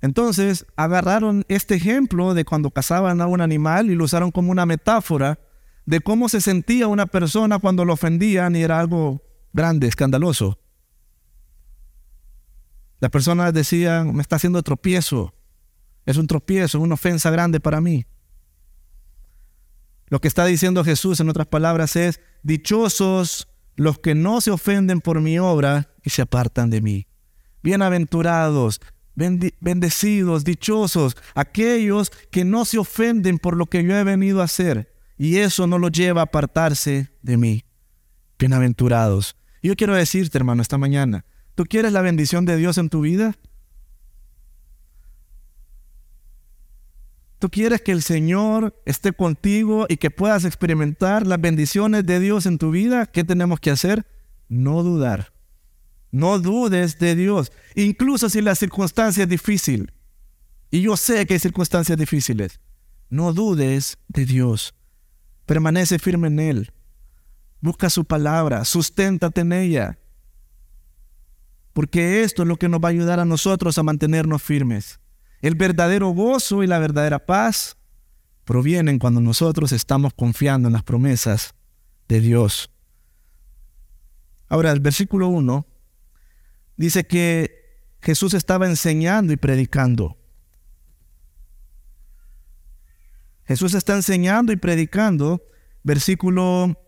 [0.00, 4.66] Entonces agarraron este ejemplo de cuando cazaban a un animal y lo usaron como una
[4.66, 5.38] metáfora
[5.86, 10.58] de cómo se sentía una persona cuando lo ofendían y era algo grande, escandaloso.
[13.00, 15.34] Las personas decían, me está haciendo tropiezo,
[16.04, 18.06] es un tropiezo, una ofensa grande para mí.
[20.08, 25.00] Lo que está diciendo Jesús en otras palabras es, dichosos los que no se ofenden
[25.00, 27.06] por mi obra y se apartan de mí.
[27.62, 28.80] Bienaventurados
[29.60, 34.94] bendecidos, dichosos, aquellos que no se ofenden por lo que yo he venido a hacer.
[35.16, 37.64] Y eso no lo lleva a apartarse de mí.
[38.38, 39.36] Bienaventurados.
[39.62, 41.24] yo quiero decirte, hermano, esta mañana,
[41.56, 43.34] ¿tú quieres la bendición de Dios en tu vida?
[47.38, 52.46] ¿Tú quieres que el Señor esté contigo y que puedas experimentar las bendiciones de Dios
[52.46, 53.06] en tu vida?
[53.06, 54.06] ¿Qué tenemos que hacer?
[54.48, 55.32] No dudar.
[56.10, 59.92] No dudes de Dios, incluso si la circunstancia es difícil.
[60.70, 62.60] Y yo sé que hay circunstancias difíciles.
[63.08, 64.74] No dudes de Dios.
[65.46, 66.72] Permanece firme en Él.
[67.60, 69.98] Busca su palabra, susténtate en ella.
[71.72, 74.98] Porque esto es lo que nos va a ayudar a nosotros a mantenernos firmes.
[75.40, 77.76] El verdadero gozo y la verdadera paz
[78.44, 81.54] provienen cuando nosotros estamos confiando en las promesas
[82.08, 82.70] de Dios.
[84.48, 85.66] Ahora, el versículo 1
[86.76, 87.58] dice que
[88.00, 90.16] Jesús estaba enseñando y predicando.
[93.44, 95.42] Jesús está enseñando y predicando.
[95.82, 96.78] Versículo,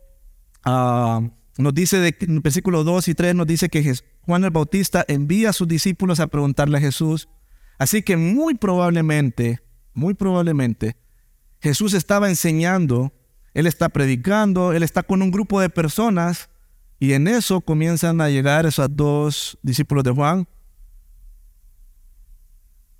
[0.64, 1.22] ah,
[1.58, 5.52] nos dice de, versículo 2 y 3 nos dice que Juan el Bautista envía a
[5.54, 7.28] sus discípulos a preguntarle a Jesús.
[7.80, 9.62] Así que muy probablemente,
[9.94, 10.98] muy probablemente,
[11.62, 13.14] Jesús estaba enseñando,
[13.54, 16.50] él está predicando, él está con un grupo de personas
[16.98, 20.46] Y en eso comienzan a llegar esos dos discípulos de Juan.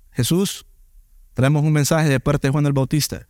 [0.09, 0.65] Jesús,
[1.35, 3.27] traemos un mensaje de parte de Juan el Bautista.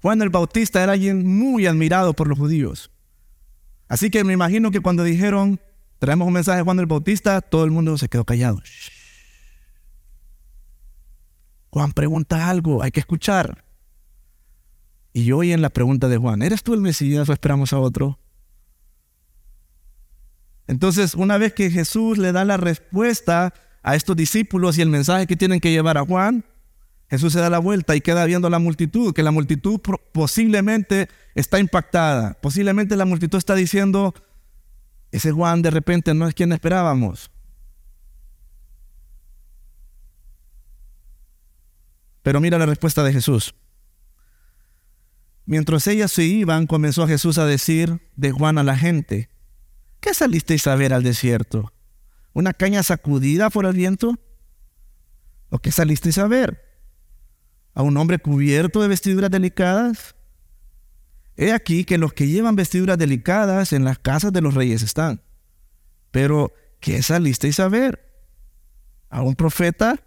[0.00, 2.92] Juan el Bautista era alguien muy admirado por los judíos.
[3.88, 5.60] Así que me imagino que cuando dijeron,
[5.98, 8.62] traemos un mensaje de Juan el Bautista, todo el mundo se quedó callado.
[11.72, 13.64] Juan pregunta algo, hay que escuchar.
[15.14, 18.18] Y hoy en la pregunta de Juan, ¿eres tú el Mesías o esperamos a otro?
[20.66, 25.26] Entonces, una vez que Jesús le da la respuesta a estos discípulos y el mensaje
[25.26, 26.44] que tienen que llevar a Juan,
[27.08, 29.80] Jesús se da la vuelta y queda viendo a la multitud, que la multitud
[30.12, 34.14] posiblemente está impactada, posiblemente la multitud está diciendo,
[35.10, 37.31] ese Juan de repente no es quien esperábamos.
[42.22, 43.54] Pero mira la respuesta de Jesús.
[45.44, 49.28] Mientras ellas se iban, comenzó Jesús a decir de Juan a la gente,
[50.00, 51.72] ¿qué salisteis a ver al desierto?
[52.32, 54.18] ¿Una caña sacudida por el viento?
[55.50, 56.64] ¿O qué salisteis a ver?
[57.74, 60.14] ¿A un hombre cubierto de vestiduras delicadas?
[61.36, 65.22] He aquí que los que llevan vestiduras delicadas en las casas de los reyes están.
[66.10, 68.00] Pero, ¿qué salisteis a ver?
[69.08, 70.04] ¿A un profeta?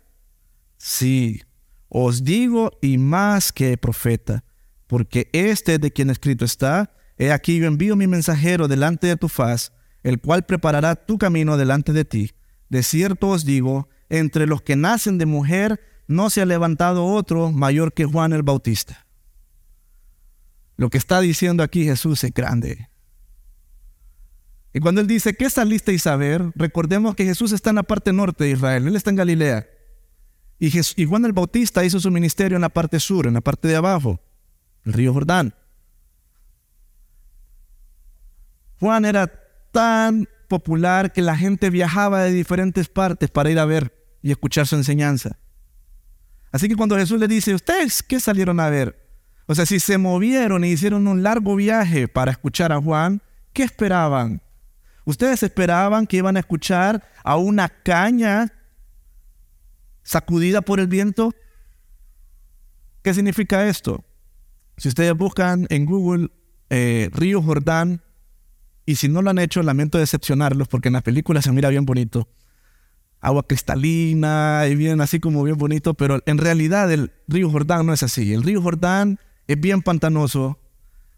[0.77, 1.41] Sí,
[1.89, 4.43] os digo y más que profeta
[4.87, 9.29] porque este de quien escrito está, he aquí yo envío mi mensajero delante de tu
[9.29, 9.71] faz,
[10.03, 12.31] el cual preparará tu camino delante de ti.
[12.69, 17.51] De cierto os digo, entre los que nacen de mujer no se ha levantado otro
[17.51, 19.05] mayor que Juan el Bautista.
[20.77, 22.89] Lo que está diciendo aquí Jesús es grande.
[24.73, 26.17] Y cuando él dice, ¿qué salisteis a?
[26.53, 29.67] Recordemos que Jesús está en la parte norte de Israel, él está en Galilea.
[30.57, 33.75] Y, Juan el Bautista hizo su ministerio en la parte sur, en la parte de
[33.75, 34.19] abajo
[34.85, 35.53] el río Jordán.
[38.79, 39.31] Juan era
[39.71, 44.67] tan popular que la gente viajaba de diferentes partes para ir a ver y escuchar
[44.67, 45.37] su enseñanza.
[46.51, 49.03] Así que cuando Jesús le dice, ¿ustedes qué salieron a ver?
[49.47, 53.21] O sea, si se movieron y hicieron un largo viaje para escuchar a Juan,
[53.53, 54.41] ¿qué esperaban?
[55.03, 58.51] ¿Ustedes esperaban que iban a escuchar a una caña
[60.05, 61.35] sacudida por el viento?
[63.01, 64.05] ¿Qué significa esto?
[64.77, 66.29] Si ustedes buscan en Google
[66.69, 68.01] eh, Río Jordán,
[68.85, 71.85] y si no lo han hecho, lamento decepcionarlos porque en la película se mira bien
[71.85, 72.29] bonito.
[73.19, 77.93] Agua cristalina y bien así como bien bonito, pero en realidad el río Jordán no
[77.93, 78.33] es así.
[78.33, 80.59] El río Jordán es bien pantanoso,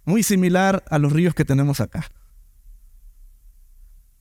[0.06, 2.10] muy similar a los ríos que tenemos acá.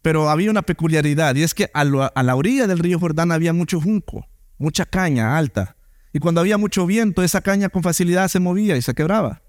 [0.03, 3.81] Pero había una peculiaridad y es que a la orilla del río Jordán había mucho
[3.81, 4.27] junco,
[4.59, 5.77] mucha caña alta.
[6.13, 9.43] Y cuando había mucho viento, esa caña con facilidad se movía y se quebraba.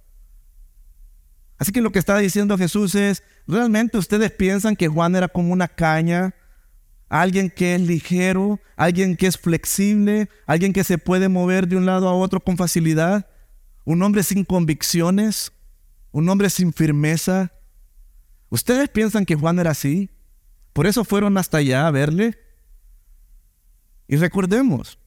[1.58, 5.54] Así que lo que está diciendo Jesús es, ¿realmente ustedes piensan que Juan era como
[5.54, 6.36] una caña?
[7.10, 11.86] Alguien que es ligero, alguien que es flexible, alguien que se puede mover de un
[11.86, 13.28] lado a otro con facilidad,
[13.86, 15.54] un hombre sin convicciones,
[16.12, 17.54] un hombre sin firmeza.
[18.50, 20.10] ¿Ustedes piensan que Juan era así?
[20.74, 22.38] ¿Por eso fueron hasta allá a verle?
[24.08, 25.00] Y recordemos,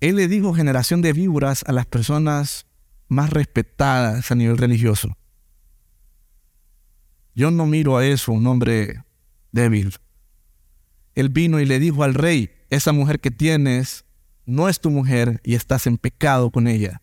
[0.00, 2.66] él le dijo generación de víboras a las personas
[3.08, 5.16] más respetadas a nivel religioso.
[7.34, 9.02] Yo no miro a eso, un hombre
[9.52, 9.94] débil.
[11.14, 14.04] Él vino y le dijo al rey, esa mujer que tienes
[14.46, 17.02] no es tu mujer y estás en pecado con ella.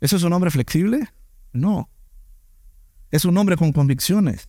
[0.00, 1.08] ¿Eso es un hombre flexible?
[1.52, 1.88] No.
[3.10, 4.48] Es un hombre con convicciones.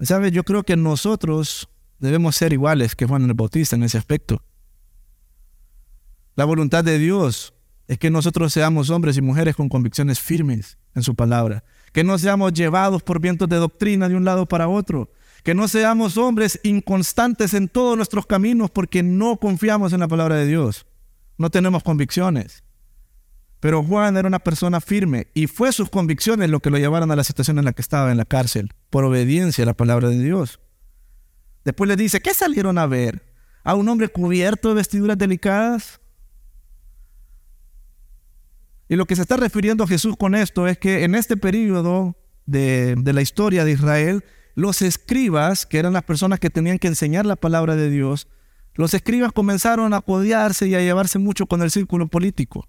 [0.00, 0.32] ¿Sabes?
[0.32, 1.68] Yo creo que nosotros
[2.00, 4.42] debemos ser iguales que Juan el Bautista en ese aspecto.
[6.34, 7.54] La voluntad de Dios
[7.86, 12.18] es que nosotros seamos hombres y mujeres con convicciones firmes en su palabra, que no
[12.18, 16.60] seamos llevados por vientos de doctrina de un lado para otro, que no seamos hombres
[16.62, 20.86] inconstantes en todos nuestros caminos porque no confiamos en la palabra de Dios,
[21.36, 22.62] no tenemos convicciones.
[23.60, 27.16] Pero Juan era una persona firme y fue sus convicciones lo que lo llevaron a
[27.16, 30.18] la situación en la que estaba en la cárcel, por obediencia a la palabra de
[30.22, 30.60] Dios.
[31.64, 33.22] Después le dice, ¿qué salieron a ver?
[33.62, 36.00] ¿A un hombre cubierto de vestiduras delicadas?
[38.88, 42.16] Y lo que se está refiriendo a Jesús con esto es que en este periodo
[42.46, 44.24] de, la historia de Israel,
[44.56, 48.26] los escribas, que eran las personas que tenían que enseñar la palabra de Dios,
[48.74, 52.66] los escribas comenzaron a codiarse y a llevarse mucho con el círculo político.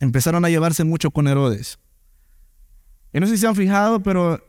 [0.00, 1.78] Empezaron a llevarse mucho con Herodes.
[3.12, 4.42] Y no sé si se han fijado, pero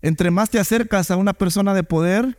[0.00, 2.38] entre más te acercas a una persona de poder,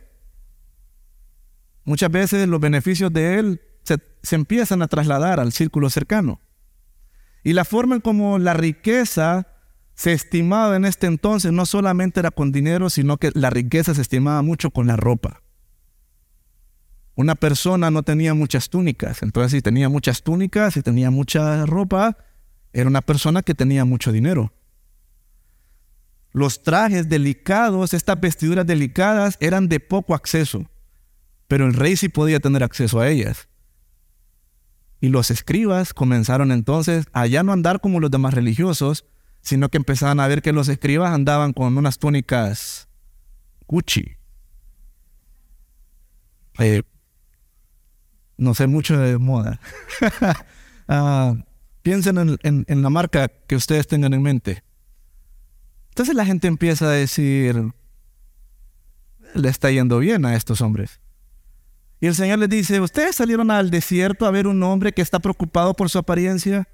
[1.84, 6.40] muchas veces los beneficios de él se, empiezan a trasladar al círculo cercano.
[7.44, 9.48] Y la forma en como la riqueza
[9.94, 14.02] se estimaba en este entonces no solamente era con dinero, sino que la riqueza se
[14.02, 15.42] estimaba mucho con la ropa.
[17.14, 22.16] Una persona no tenía muchas túnicas, entonces si tenía muchas túnicas, si tenía mucha ropa,
[22.72, 24.52] era una persona que tenía mucho dinero.
[26.32, 30.70] Los trajes delicados, estas vestiduras delicadas, eran de poco acceso,
[31.52, 33.46] pero el rey sí podía tener acceso a ellas.
[35.02, 39.04] Y los escribas comenzaron entonces a ya no andar como los demás religiosos,
[39.42, 42.88] sino que empezaban a ver que los escribas andaban con unas túnicas
[43.66, 44.16] Gucci.
[46.58, 46.84] Eh,
[48.38, 49.60] no sé mucho de moda.
[50.88, 51.36] Ah,
[51.82, 54.64] piensen en, la marca que ustedes tengan en mente.
[55.90, 57.72] Entonces la gente empieza a decir,
[59.34, 61.01] le está yendo bien a estos hombres.
[62.02, 65.20] Y el Señor les dice, ustedes salieron al desierto a ver un hombre que está
[65.20, 66.68] preocupado por su apariencia,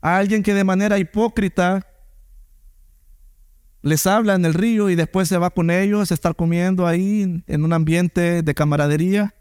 [0.00, 1.86] a alguien que de manera hipócrita
[3.80, 7.44] les habla en el río y después se va con ellos a estar comiendo ahí
[7.46, 9.36] en un ambiente de camaradería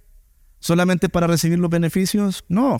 [0.60, 2.45] solamente para recibir los beneficios.
[2.47, 2.78] No.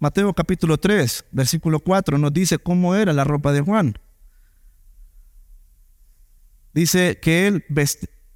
[0.00, 3.96] Mateo capítulo 3, versículo 4 nos dice cómo era la ropa de Juan.
[6.74, 7.64] Dice que él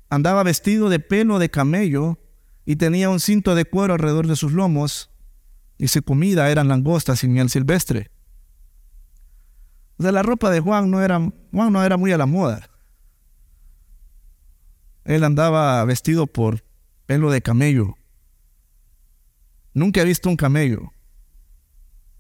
[0.09, 2.21] andaba vestido de pelo de camello
[2.65, 5.11] y tenía un cinto de cuero alrededor de sus lomos
[5.79, 8.11] y su comida eran langostas y miel silvestre.
[9.99, 11.21] O sea, la ropa de Juan no era,
[11.53, 12.71] Juan no era muy a la moda.
[15.05, 16.65] Él andaba vestido por
[17.07, 17.95] pelo de camello.
[19.75, 20.93] Nunca he visto un camello,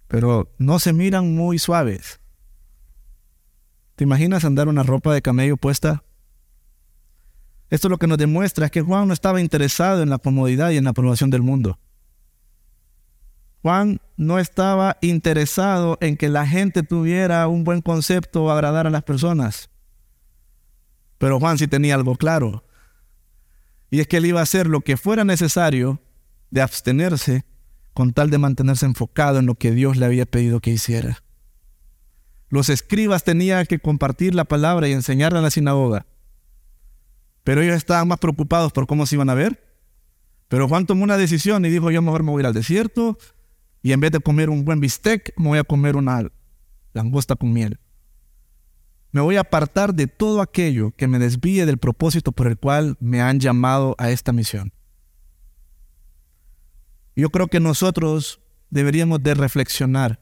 [0.08, 2.20] pero no se miran muy suaves.
[3.96, 6.04] ¿Te imaginas andar una ropa de camello puesta?
[7.70, 10.76] Esto lo que nos demuestra es que Juan no estaba interesado en la comodidad y
[10.76, 11.78] en la aprobación del mundo.
[13.62, 18.90] Juan no estaba interesado en que la gente tuviera un buen concepto o agradar a
[18.90, 19.70] las personas.
[21.16, 22.64] Pero Juan sí tenía algo claro.
[23.90, 26.02] Y es que él iba a hacer lo que fuera necesario
[26.50, 27.44] de abstenerse
[27.94, 31.22] con tal de mantenerse enfocado en lo que Dios le había pedido que hiciera.
[32.50, 36.06] Los escribas tenían que compartir la palabra y enseñarla en la sinagoga.
[37.44, 39.62] Pero ellos estaban más preocupados por cómo se iban a ver.
[40.48, 43.18] Pero Juan tomó una decisión y dijo, yo mejor me voy a ir al desierto
[43.82, 46.26] y en vez de comer un buen bistec, me voy a comer una
[46.94, 47.78] langosta con miel.
[49.12, 52.96] Me voy a apartar de todo aquello que me desvíe del propósito por el cual
[52.98, 54.72] me han llamado a esta misión.
[57.14, 58.40] Yo creo que nosotros
[58.70, 60.20] deberíamos de reflexionar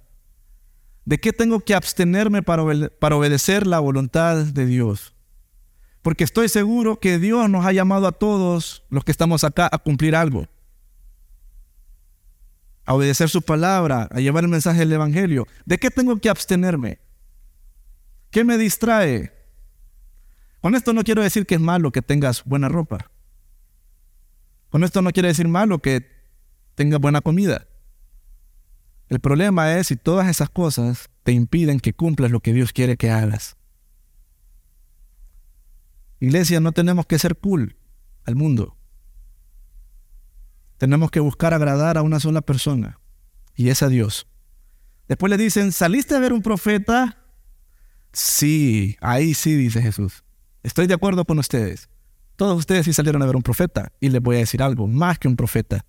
[1.04, 2.64] de qué tengo que abstenerme para,
[2.98, 5.14] para obedecer la voluntad de Dios.
[6.02, 9.78] Porque estoy seguro que Dios nos ha llamado a todos los que estamos acá a
[9.78, 10.48] cumplir algo.
[12.84, 15.46] A obedecer su palabra, a llevar el mensaje del Evangelio.
[15.64, 16.98] ¿De qué tengo que abstenerme?
[18.32, 19.32] ¿Qué me distrae?
[20.60, 23.10] Con esto no quiero decir que es malo que tengas buena ropa.
[24.70, 26.06] Con esto no quiero decir malo que
[26.74, 27.66] tengas buena comida.
[29.08, 32.96] El problema es si todas esas cosas te impiden que cumplas lo que Dios quiere
[32.96, 33.56] que hagas.
[36.22, 37.74] Iglesia, no tenemos que ser cool
[38.24, 38.76] al mundo.
[40.78, 43.00] Tenemos que buscar agradar a una sola persona,
[43.56, 44.28] y es a Dios.
[45.08, 47.18] Después le dicen, ¿saliste a ver un profeta?
[48.12, 50.22] Sí, ahí sí, dice Jesús.
[50.62, 51.88] Estoy de acuerdo con ustedes.
[52.36, 53.90] Todos ustedes sí salieron a ver un profeta.
[53.98, 55.84] Y les voy a decir algo, más que un profeta.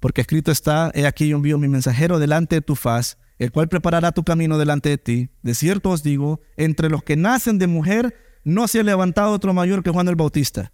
[0.00, 3.68] Porque escrito está, he aquí yo envío mi mensajero delante de tu faz, el cual
[3.68, 5.30] preparará tu camino delante de ti.
[5.40, 9.52] De cierto os digo, entre los que nacen de mujer, no se ha levantado otro
[9.52, 10.72] mayor que Juan el Bautista.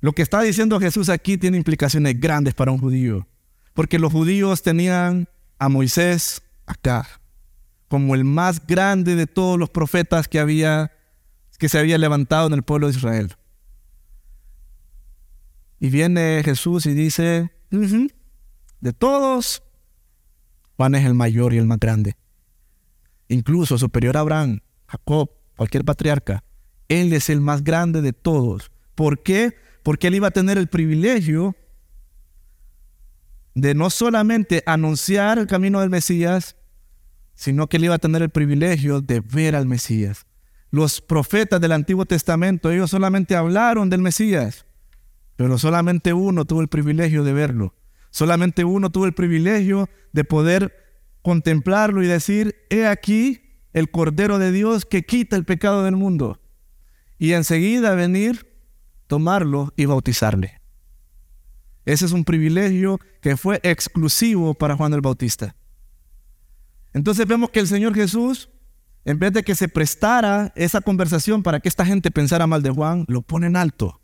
[0.00, 3.28] Lo que está diciendo Jesús aquí tiene implicaciones grandes para un judío.
[3.74, 5.28] Porque los judíos tenían
[5.58, 7.06] a Moisés acá,
[7.88, 10.92] como el más grande de todos los profetas que, había,
[11.58, 13.36] que se había levantado en el pueblo de Israel.
[15.78, 17.50] Y viene Jesús y dice,
[18.80, 19.62] de todos,
[20.76, 22.16] Juan es el mayor y el más grande.
[23.28, 26.44] Incluso superior a Abraham, Jacob, cualquier patriarca.
[26.88, 28.70] Él es el más grande de todos.
[28.94, 29.56] ¿Por qué?
[29.82, 31.56] Porque él iba a tener el privilegio
[33.54, 36.56] de no solamente anunciar el camino del Mesías,
[37.34, 40.26] sino que él iba a tener el privilegio de ver al Mesías.
[40.70, 44.64] Los profetas del Antiguo Testamento, ellos solamente hablaron del Mesías,
[45.36, 47.74] pero solamente uno tuvo el privilegio de verlo.
[48.10, 50.72] Solamente uno tuvo el privilegio de poder
[51.22, 53.41] contemplarlo y decir, he aquí
[53.72, 56.40] el Cordero de Dios que quita el pecado del mundo.
[57.18, 58.46] Y enseguida venir,
[59.06, 60.60] tomarlo y bautizarle.
[61.84, 65.56] Ese es un privilegio que fue exclusivo para Juan el Bautista.
[66.92, 68.48] Entonces vemos que el Señor Jesús
[69.04, 72.70] en vez de que se prestara esa conversación para que esta gente pensara mal de
[72.70, 74.00] Juan, lo pone en alto.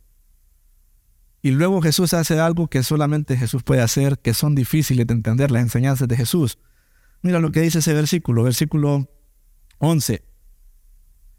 [1.40, 5.52] Y luego Jesús hace algo que solamente Jesús puede hacer, que son difíciles de entender
[5.52, 6.58] las enseñanzas de Jesús.
[7.22, 9.08] Mira lo que dice ese versículo, versículo
[9.78, 10.22] 11.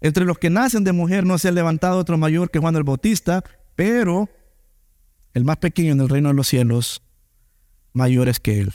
[0.02, 2.84] Entre los que nacen de mujer no se ha levantado otro mayor que Juan el
[2.84, 3.44] Bautista,
[3.76, 4.30] pero
[5.34, 7.02] el más pequeño en el reino de los cielos,
[7.94, 8.74] mayor es que él.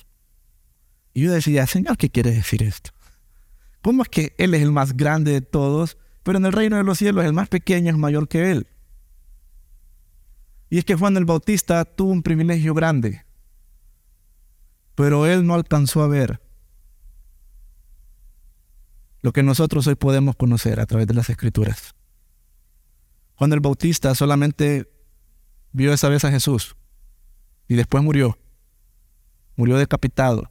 [1.15, 2.91] Y yo decía, Señor, ¿qué quiere decir esto?
[3.83, 6.85] ¿Cómo es que Él es el más grande de todos, pero en el reino de
[6.85, 8.67] los cielos el más pequeño es mayor que Él?
[10.71, 13.25] Y es que Juan el Bautista tuvo un privilegio grande,
[14.95, 16.41] pero Él no alcanzó a ver
[19.25, 21.95] lo que nosotros hoy podemos conocer a través de las escrituras.
[23.37, 24.87] Juan el Bautista solamente
[25.73, 26.77] vio esa vez a Jesús
[27.67, 28.39] y después murió.
[29.57, 30.51] Murió decapitado.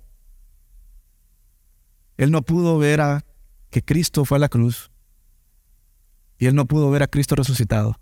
[2.17, 3.23] Él no pudo ver a
[3.69, 4.89] que Cristo fue a la cruz
[6.39, 7.99] y él no pudo ver a Cristo resucitado.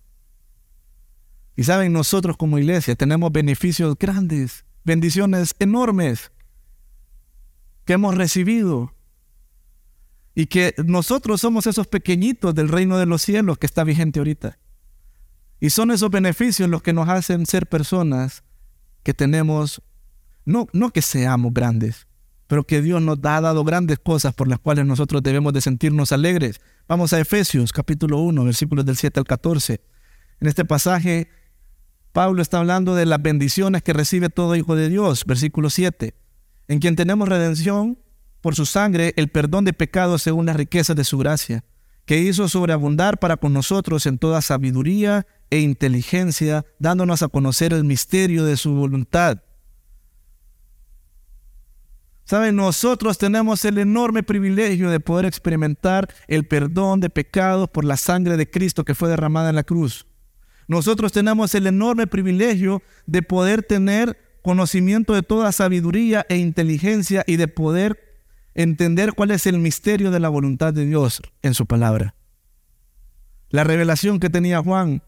[1.57, 6.31] Y saben, nosotros como iglesia tenemos beneficios grandes, bendiciones enormes
[7.83, 8.93] que hemos recibido
[10.33, 14.57] y que nosotros somos esos pequeñitos del reino de los cielos que está vigente ahorita.
[15.59, 18.43] Y son esos beneficios los que nos hacen ser personas
[19.03, 19.81] que tenemos,
[20.45, 22.07] no, no que seamos grandes,
[22.47, 26.11] pero que Dios nos ha dado grandes cosas por las cuales nosotros debemos de sentirnos
[26.11, 26.61] alegres.
[26.87, 29.81] Vamos a Efesios capítulo 1, versículos del 7 al 14.
[30.39, 31.29] En este pasaje,
[32.11, 36.15] Pablo está hablando de las bendiciones que recibe todo hijo de Dios, versículo 7,
[36.67, 37.99] en quien tenemos redención
[38.41, 41.63] por su sangre, el perdón de pecados según las riquezas de su gracia,
[42.05, 47.83] que hizo sobreabundar para con nosotros en toda sabiduría e inteligencia, dándonos a conocer el
[47.83, 49.39] misterio de su voluntad
[52.31, 57.97] Saben, nosotros tenemos el enorme privilegio de poder experimentar el perdón de pecados por la
[57.97, 60.07] sangre de Cristo que fue derramada en la cruz.
[60.65, 67.35] Nosotros tenemos el enorme privilegio de poder tener conocimiento de toda sabiduría e inteligencia y
[67.35, 68.10] de poder
[68.53, 72.15] entender cuál es el misterio de la voluntad de Dios en su palabra.
[73.49, 75.03] La revelación que tenía Juan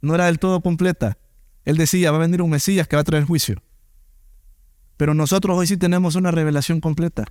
[0.00, 1.18] no era del todo completa.
[1.64, 3.62] Él decía, va a venir un Mesías que va a traer juicio.
[4.96, 7.24] Pero nosotros hoy sí tenemos una revelación completa.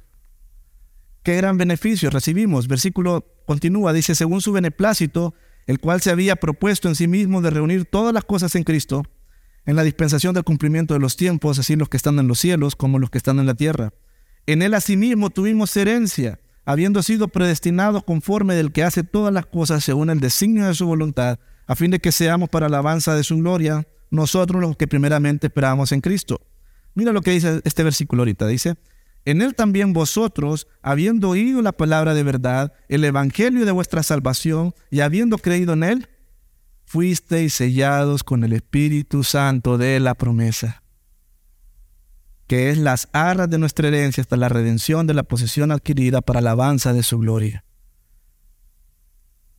[1.23, 2.67] Qué gran beneficio recibimos.
[2.67, 5.33] Versículo continúa, dice, según su beneplácito,
[5.65, 9.03] el cual se había propuesto en sí mismo de reunir todas las cosas en Cristo,
[9.65, 12.75] en la dispensación del cumplimiento de los tiempos, así los que están en los cielos
[12.75, 13.93] como los que están en la tierra.
[14.47, 19.83] En él asimismo tuvimos herencia, habiendo sido predestinados conforme del que hace todas las cosas
[19.83, 23.23] según el designio de su voluntad, a fin de que seamos para la alabanza de
[23.23, 26.41] su gloria, nosotros los que primeramente esperamos en Cristo
[26.97, 28.47] Mira lo que dice este versículo ahorita.
[28.47, 28.75] Dice,
[29.23, 34.73] en él también vosotros, habiendo oído la palabra de verdad, el evangelio de vuestra salvación,
[34.89, 36.09] y habiendo creído en él,
[36.85, 40.81] fuisteis sellados con el Espíritu Santo de la promesa,
[42.47, 46.41] que es las arras de nuestra herencia hasta la redención de la posesión adquirida para
[46.41, 47.65] la alabanza de su gloria.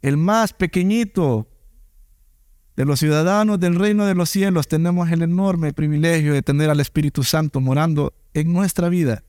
[0.00, 1.48] El más pequeñito
[2.76, 6.80] de los ciudadanos del reino de los cielos tenemos el enorme privilegio de tener al
[6.80, 9.24] Espíritu Santo morando en nuestra vida.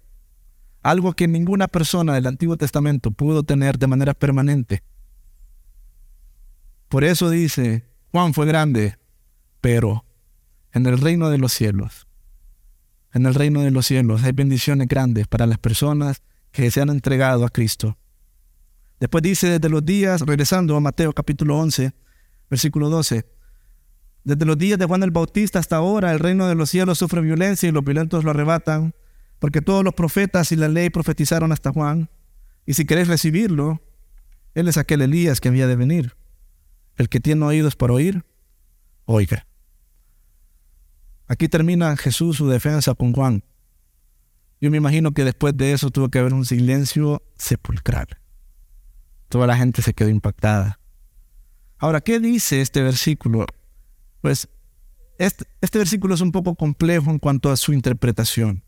[0.81, 4.83] Algo que ninguna persona del Antiguo Testamento pudo tener de manera permanente.
[6.87, 8.97] Por eso dice, Juan fue grande,
[9.59, 10.05] pero
[10.71, 12.07] en el reino de los cielos,
[13.13, 16.89] en el reino de los cielos hay bendiciones grandes para las personas que se han
[16.89, 17.97] entregado a Cristo.
[18.99, 21.93] Después dice, desde los días, regresando a Mateo capítulo 11,
[22.49, 23.25] versículo 12,
[24.23, 27.21] desde los días de Juan el Bautista hasta ahora, el reino de los cielos sufre
[27.21, 28.93] violencia y los violentos lo arrebatan,
[29.39, 32.09] porque todos los profetas y la ley profetizaron hasta Juan.
[32.65, 33.81] Y si queréis recibirlo,
[34.53, 36.15] él es aquel Elías que había de venir.
[36.97, 38.25] El que tiene oídos para oír,
[39.05, 39.47] oiga.
[41.29, 43.43] Aquí termina Jesús su defensa con Juan.
[44.59, 48.07] Yo me imagino que después de eso tuvo que haber un silencio sepulcral.
[49.29, 50.79] Toda la gente se quedó impactada.
[51.77, 53.45] Ahora, ¿qué dice este versículo?
[54.19, 54.49] Pues
[55.17, 58.63] este, este, versículo es un poco complejo en cuanto a su interpretación,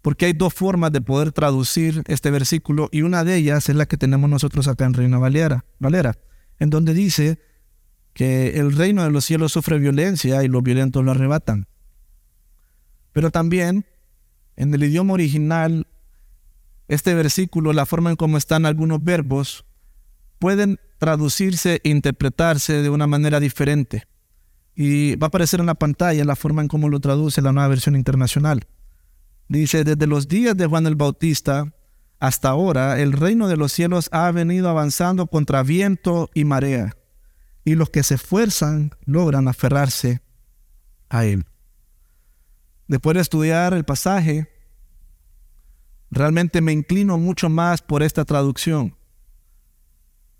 [0.00, 3.86] porque hay dos formas de poder traducir este versículo y una de ellas es la
[3.86, 6.14] que tenemos nosotros acá en Reina Valera, Valera
[6.60, 7.40] en donde dice
[8.12, 11.66] que el reino de los cielos sufre violencia y los violentos lo arrebatan.
[13.12, 13.84] Pero también
[14.56, 15.86] en el idioma original,
[16.88, 19.64] este versículo, la forma en cómo están algunos verbos,
[20.38, 24.06] pueden traducirse e interpretarse de una manera diferente.
[24.74, 27.68] Y va a aparecer en la pantalla la forma en cómo lo traduce la nueva
[27.68, 28.66] versión internacional.
[29.48, 31.72] Dice, desde los días de Juan el Bautista
[32.20, 36.96] hasta ahora el reino de los cielos ha venido avanzando contra viento y marea,
[37.64, 40.20] y los que se esfuerzan logran aferrarse
[41.08, 41.46] a él.
[42.90, 44.48] Después de estudiar el pasaje,
[46.10, 48.96] realmente me inclino mucho más por esta traducción.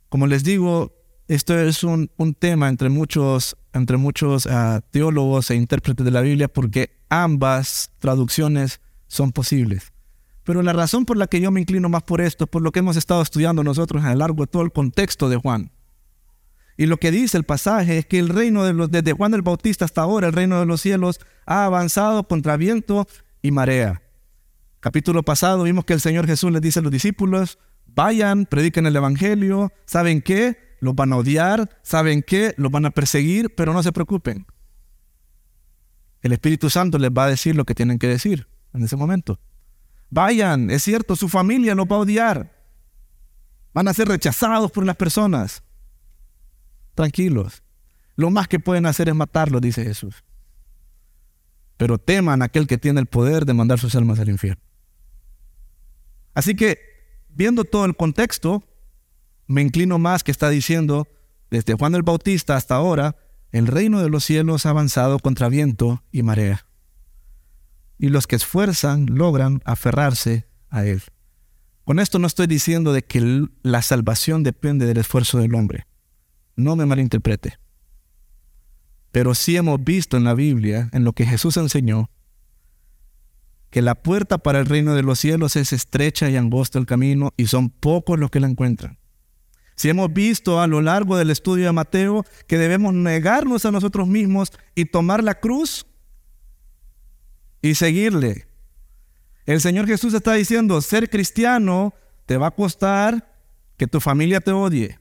[0.08, 0.92] Como les digo,
[1.28, 6.48] esto es un, tema entre muchos, entre muchos ah, teólogos e intérpretes de la Biblia
[6.48, 9.92] porque ambas traducciones son posibles.
[10.42, 12.72] Pero la razón por la que yo me inclino más por esto es por lo
[12.72, 15.70] que hemos estado estudiando nosotros a lo largo de todo el contexto de Juan.
[16.80, 19.42] Y lo que dice el pasaje es que el reino de los, desde Juan el
[19.42, 23.06] Bautista hasta ahora, el reino de los cielos ha avanzado contra viento
[23.42, 24.00] y marea.
[24.80, 28.96] Capítulo pasado vimos que el Señor Jesús les dice a los discípulos, vayan, prediquen el
[28.96, 30.56] Evangelio, ¿saben qué?
[30.80, 32.54] Los van a odiar, ¿saben qué?
[32.56, 34.46] Los van a perseguir, pero no se preocupen.
[36.22, 39.38] El Espíritu Santo les va a decir lo que tienen que decir en ese momento.
[40.08, 42.56] Vayan, es cierto, su familia los va a odiar.
[43.74, 45.62] Van a ser rechazados por las personas.
[47.00, 47.62] Tranquilos.
[48.14, 50.22] Lo más que pueden hacer es matarlos, dice Jesús.
[51.78, 54.62] Pero teman a aquel que tiene el poder de mandar sus almas al infierno.
[56.34, 56.78] Así que,
[57.30, 58.62] viendo todo el contexto,
[59.46, 61.08] me inclino más que está diciendo,
[61.50, 63.16] desde Juan el Bautista hasta ahora,
[63.50, 66.66] el reino de los cielos ha avanzado contra viento y marea.
[67.96, 71.02] Y los que esfuerzan logran aferrarse a él.
[71.86, 75.86] Con esto no estoy diciendo de que la salvación depende del esfuerzo del hombre.
[76.60, 77.58] No me malinterprete.
[79.12, 82.10] Pero sí hemos visto en la Biblia, en lo que Jesús enseñó,
[83.70, 87.32] que la puerta para el reino de los cielos es estrecha y angosta el camino
[87.36, 88.98] y son pocos los que la encuentran.
[89.76, 94.08] Si hemos visto a lo largo del estudio de Mateo que debemos negarnos a nosotros
[94.08, 95.86] mismos y tomar la cruz
[97.62, 98.46] y seguirle.
[99.46, 101.94] El Señor Jesús está diciendo, ser cristiano
[102.26, 103.34] te va a costar
[103.76, 104.98] que tu familia te odie.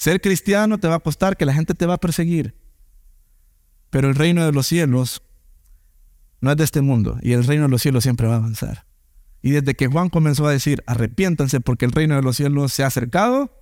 [0.00, 2.54] Ser cristiano te va a costar que la gente te va a perseguir.
[3.90, 5.22] Pero el reino de los cielos
[6.40, 8.86] no es de este mundo y el reino de los cielos siempre va a avanzar.
[9.42, 12.82] Y desde que Juan comenzó a decir, arrepiéntanse porque el reino de los cielos se
[12.82, 13.54] ha acercado,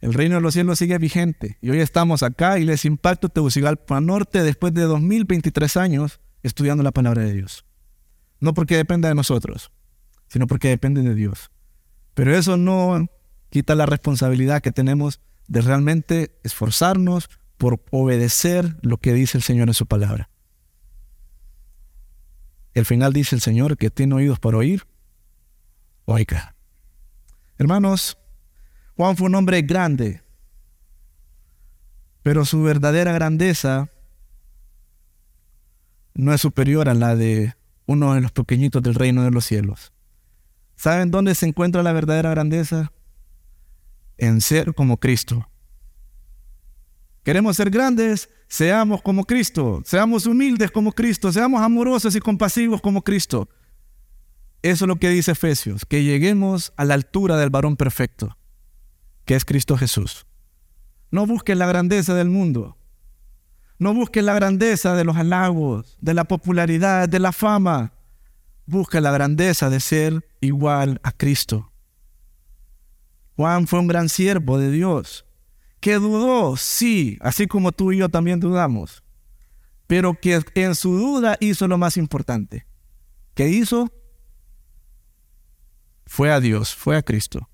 [0.00, 1.58] el reino de los cielos sigue vigente.
[1.60, 6.92] Y hoy estamos acá, y les Impacto Tegucigalpa Norte, después de 2023 años estudiando la
[6.92, 7.66] palabra de Dios.
[8.40, 9.70] No porque dependa de nosotros,
[10.28, 11.50] sino porque depende de Dios.
[12.14, 13.06] Pero eso no
[13.50, 19.68] quita la responsabilidad que tenemos de realmente esforzarnos por obedecer lo que dice el Señor
[19.68, 20.30] en su palabra.
[22.74, 24.86] El final dice el Señor que tiene oídos para oír,
[26.04, 26.54] oiga.
[27.56, 28.18] Hermanos,
[28.96, 30.22] Juan fue un hombre grande,
[32.22, 33.90] pero su verdadera grandeza
[36.14, 37.54] no es superior a la de
[37.86, 39.92] uno de los pequeñitos del reino de los cielos.
[40.76, 42.92] ¿Saben dónde se encuentra la verdadera grandeza?
[44.18, 45.48] En ser como Cristo.
[47.22, 53.02] Queremos ser grandes, seamos como Cristo, seamos humildes como Cristo, seamos amorosos y compasivos como
[53.02, 53.48] Cristo.
[54.62, 58.38] Eso es lo que dice Efesios, que lleguemos a la altura del varón perfecto
[59.28, 60.26] que es Cristo Jesús.
[61.10, 62.78] No busques la grandeza del mundo.
[63.78, 67.92] No busques la grandeza de los halagos, de la popularidad, de la fama.
[68.64, 71.67] Busca la grandeza de ser igual a Cristo.
[73.38, 75.24] Juan fue un gran siervo de Dios,
[75.78, 79.04] que dudó, sí, así como tú y yo también dudamos,
[79.86, 82.66] pero que en su duda hizo lo más importante.
[83.34, 83.92] ¿Qué hizo?
[86.04, 87.48] Fue a Dios, fue a Cristo.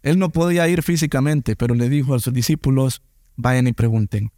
[0.00, 3.02] Él no podía ir físicamente, pero le dijo a sus discípulos,
[3.36, 4.32] vayan y pregunten.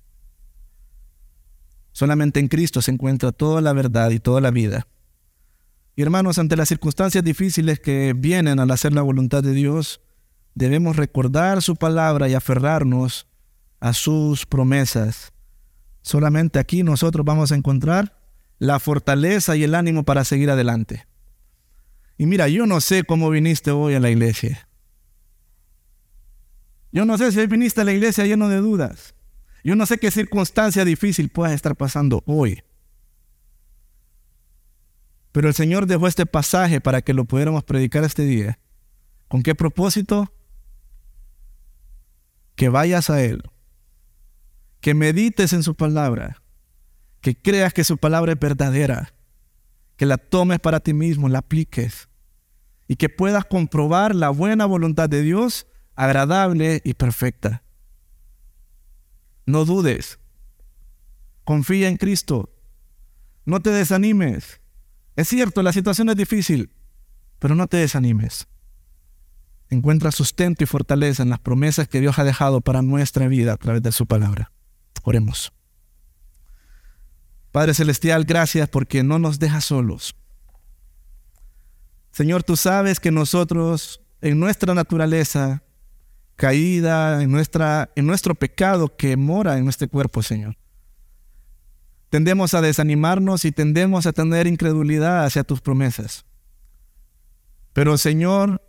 [1.93, 4.89] Solamente en Cristo se encuentra toda la verdad y toda la vida.
[5.95, 10.01] Y hermanos, ante las circunstancias difíciles que vienen al hacer la voluntad de Dios,
[10.59, 13.29] debemos recordar su palabra y aferrarnos
[13.79, 15.33] a sus promesas.
[16.03, 18.19] Solamente aquí nosotros vamos a encontrar
[18.59, 21.07] la fortaleza y el ánimo para seguir adelante.
[22.17, 24.69] Y mira, yo no sé cómo viniste hoy a la iglesia.
[26.91, 29.15] Yo no sé si viniste a la iglesia lleno de dudas.
[29.63, 32.65] Yo no sé qué circunstancia difícil puedas estar pasando hoy.
[35.31, 38.59] Pero el Señor dejó este pasaje para que lo pudiéramos predicar este día.
[39.29, 40.33] ¿Con qué propósito?
[42.59, 43.45] Que vayas a Él,
[44.81, 46.43] que medites en su palabra,
[47.21, 49.15] que creas que su palabra es verdadera,
[49.97, 52.09] que la tomes para ti mismo, la apliques
[52.89, 57.63] y que puedas comprobar la buena voluntad de Dios agradable y perfecta.
[59.47, 60.19] No dudes.
[61.45, 62.53] Confía en Cristo.
[63.45, 64.61] No te desanimes.
[65.15, 66.73] Es cierto, la situación es difícil,
[67.39, 68.49] pero no te desanimes.
[69.71, 73.57] Encuentra sustento y fortaleza en las promesas que Dios ha dejado para nuestra vida a
[73.57, 74.51] través de su palabra.
[75.09, 75.53] Oremos.
[77.51, 80.15] Padre Celestial, gracias porque no nos dejas solos.
[82.11, 85.63] Señor, tú sabes que nosotros, en nuestra naturaleza
[86.37, 90.57] caída, en, nuestra, en nuestro pecado que mora en nuestro cuerpo, Señor,
[92.11, 96.27] tendemos a desanimarnos y tendemos a tener incredulidad hacia tus promesas.
[97.73, 98.61] Pero Señor,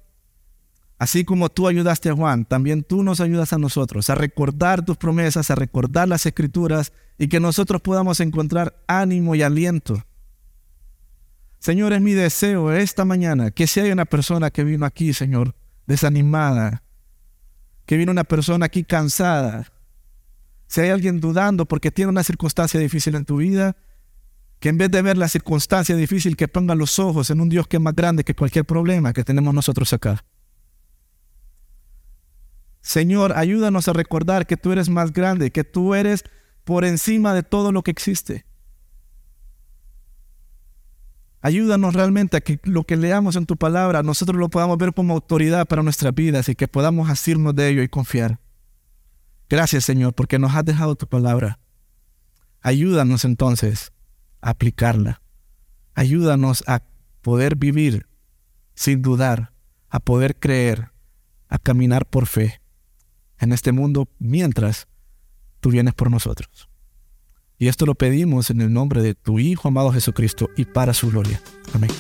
[0.99, 4.97] así como tú ayudaste a Juan, también tú nos ayudas a nosotros a recordar tus
[4.97, 10.03] promesas, a recordar las escrituras y que nosotros podamos encontrar ánimo y aliento.
[11.57, 15.55] Señor, es mi deseo esta mañana que si hay una persona que vino aquí, Señor,
[15.87, 16.83] desanimada,
[17.85, 19.67] que vino una persona aquí cansada,
[20.67, 23.75] si hay alguien dudando porque tiene una circunstancia difícil en tu vida,
[24.59, 27.67] que en vez de ver la circunstancia difícil, que ponga los ojos en un Dios
[27.67, 30.23] que es más grande que cualquier problema que tenemos nosotros acá.
[32.89, 36.23] Señor, ayúdanos a recordar que tú eres más grande, que tú eres
[36.63, 38.47] por encima de todo lo que existe.
[41.39, 45.13] Ayúdanos realmente a que lo que leamos en tu palabra nosotros lo podamos ver como
[45.13, 48.39] autoridad para nuestras vidas y que podamos asirnos de ello y confiar.
[49.51, 51.59] Gracias Señor porque nos has dejado tu palabra.
[52.59, 53.93] Ayúdanos entonces
[54.41, 55.21] a aplicarla.
[55.93, 56.81] Ayúdanos a
[57.21, 58.07] poder vivir
[58.73, 59.53] sin dudar,
[59.89, 60.89] a poder creer,
[61.49, 62.59] a caminar por fe
[63.39, 64.87] en este mundo mientras
[65.59, 66.69] tú vienes por nosotros.
[67.57, 71.09] Y esto lo pedimos en el nombre de tu Hijo amado Jesucristo y para su
[71.09, 71.41] gloria.
[71.73, 71.91] Amén.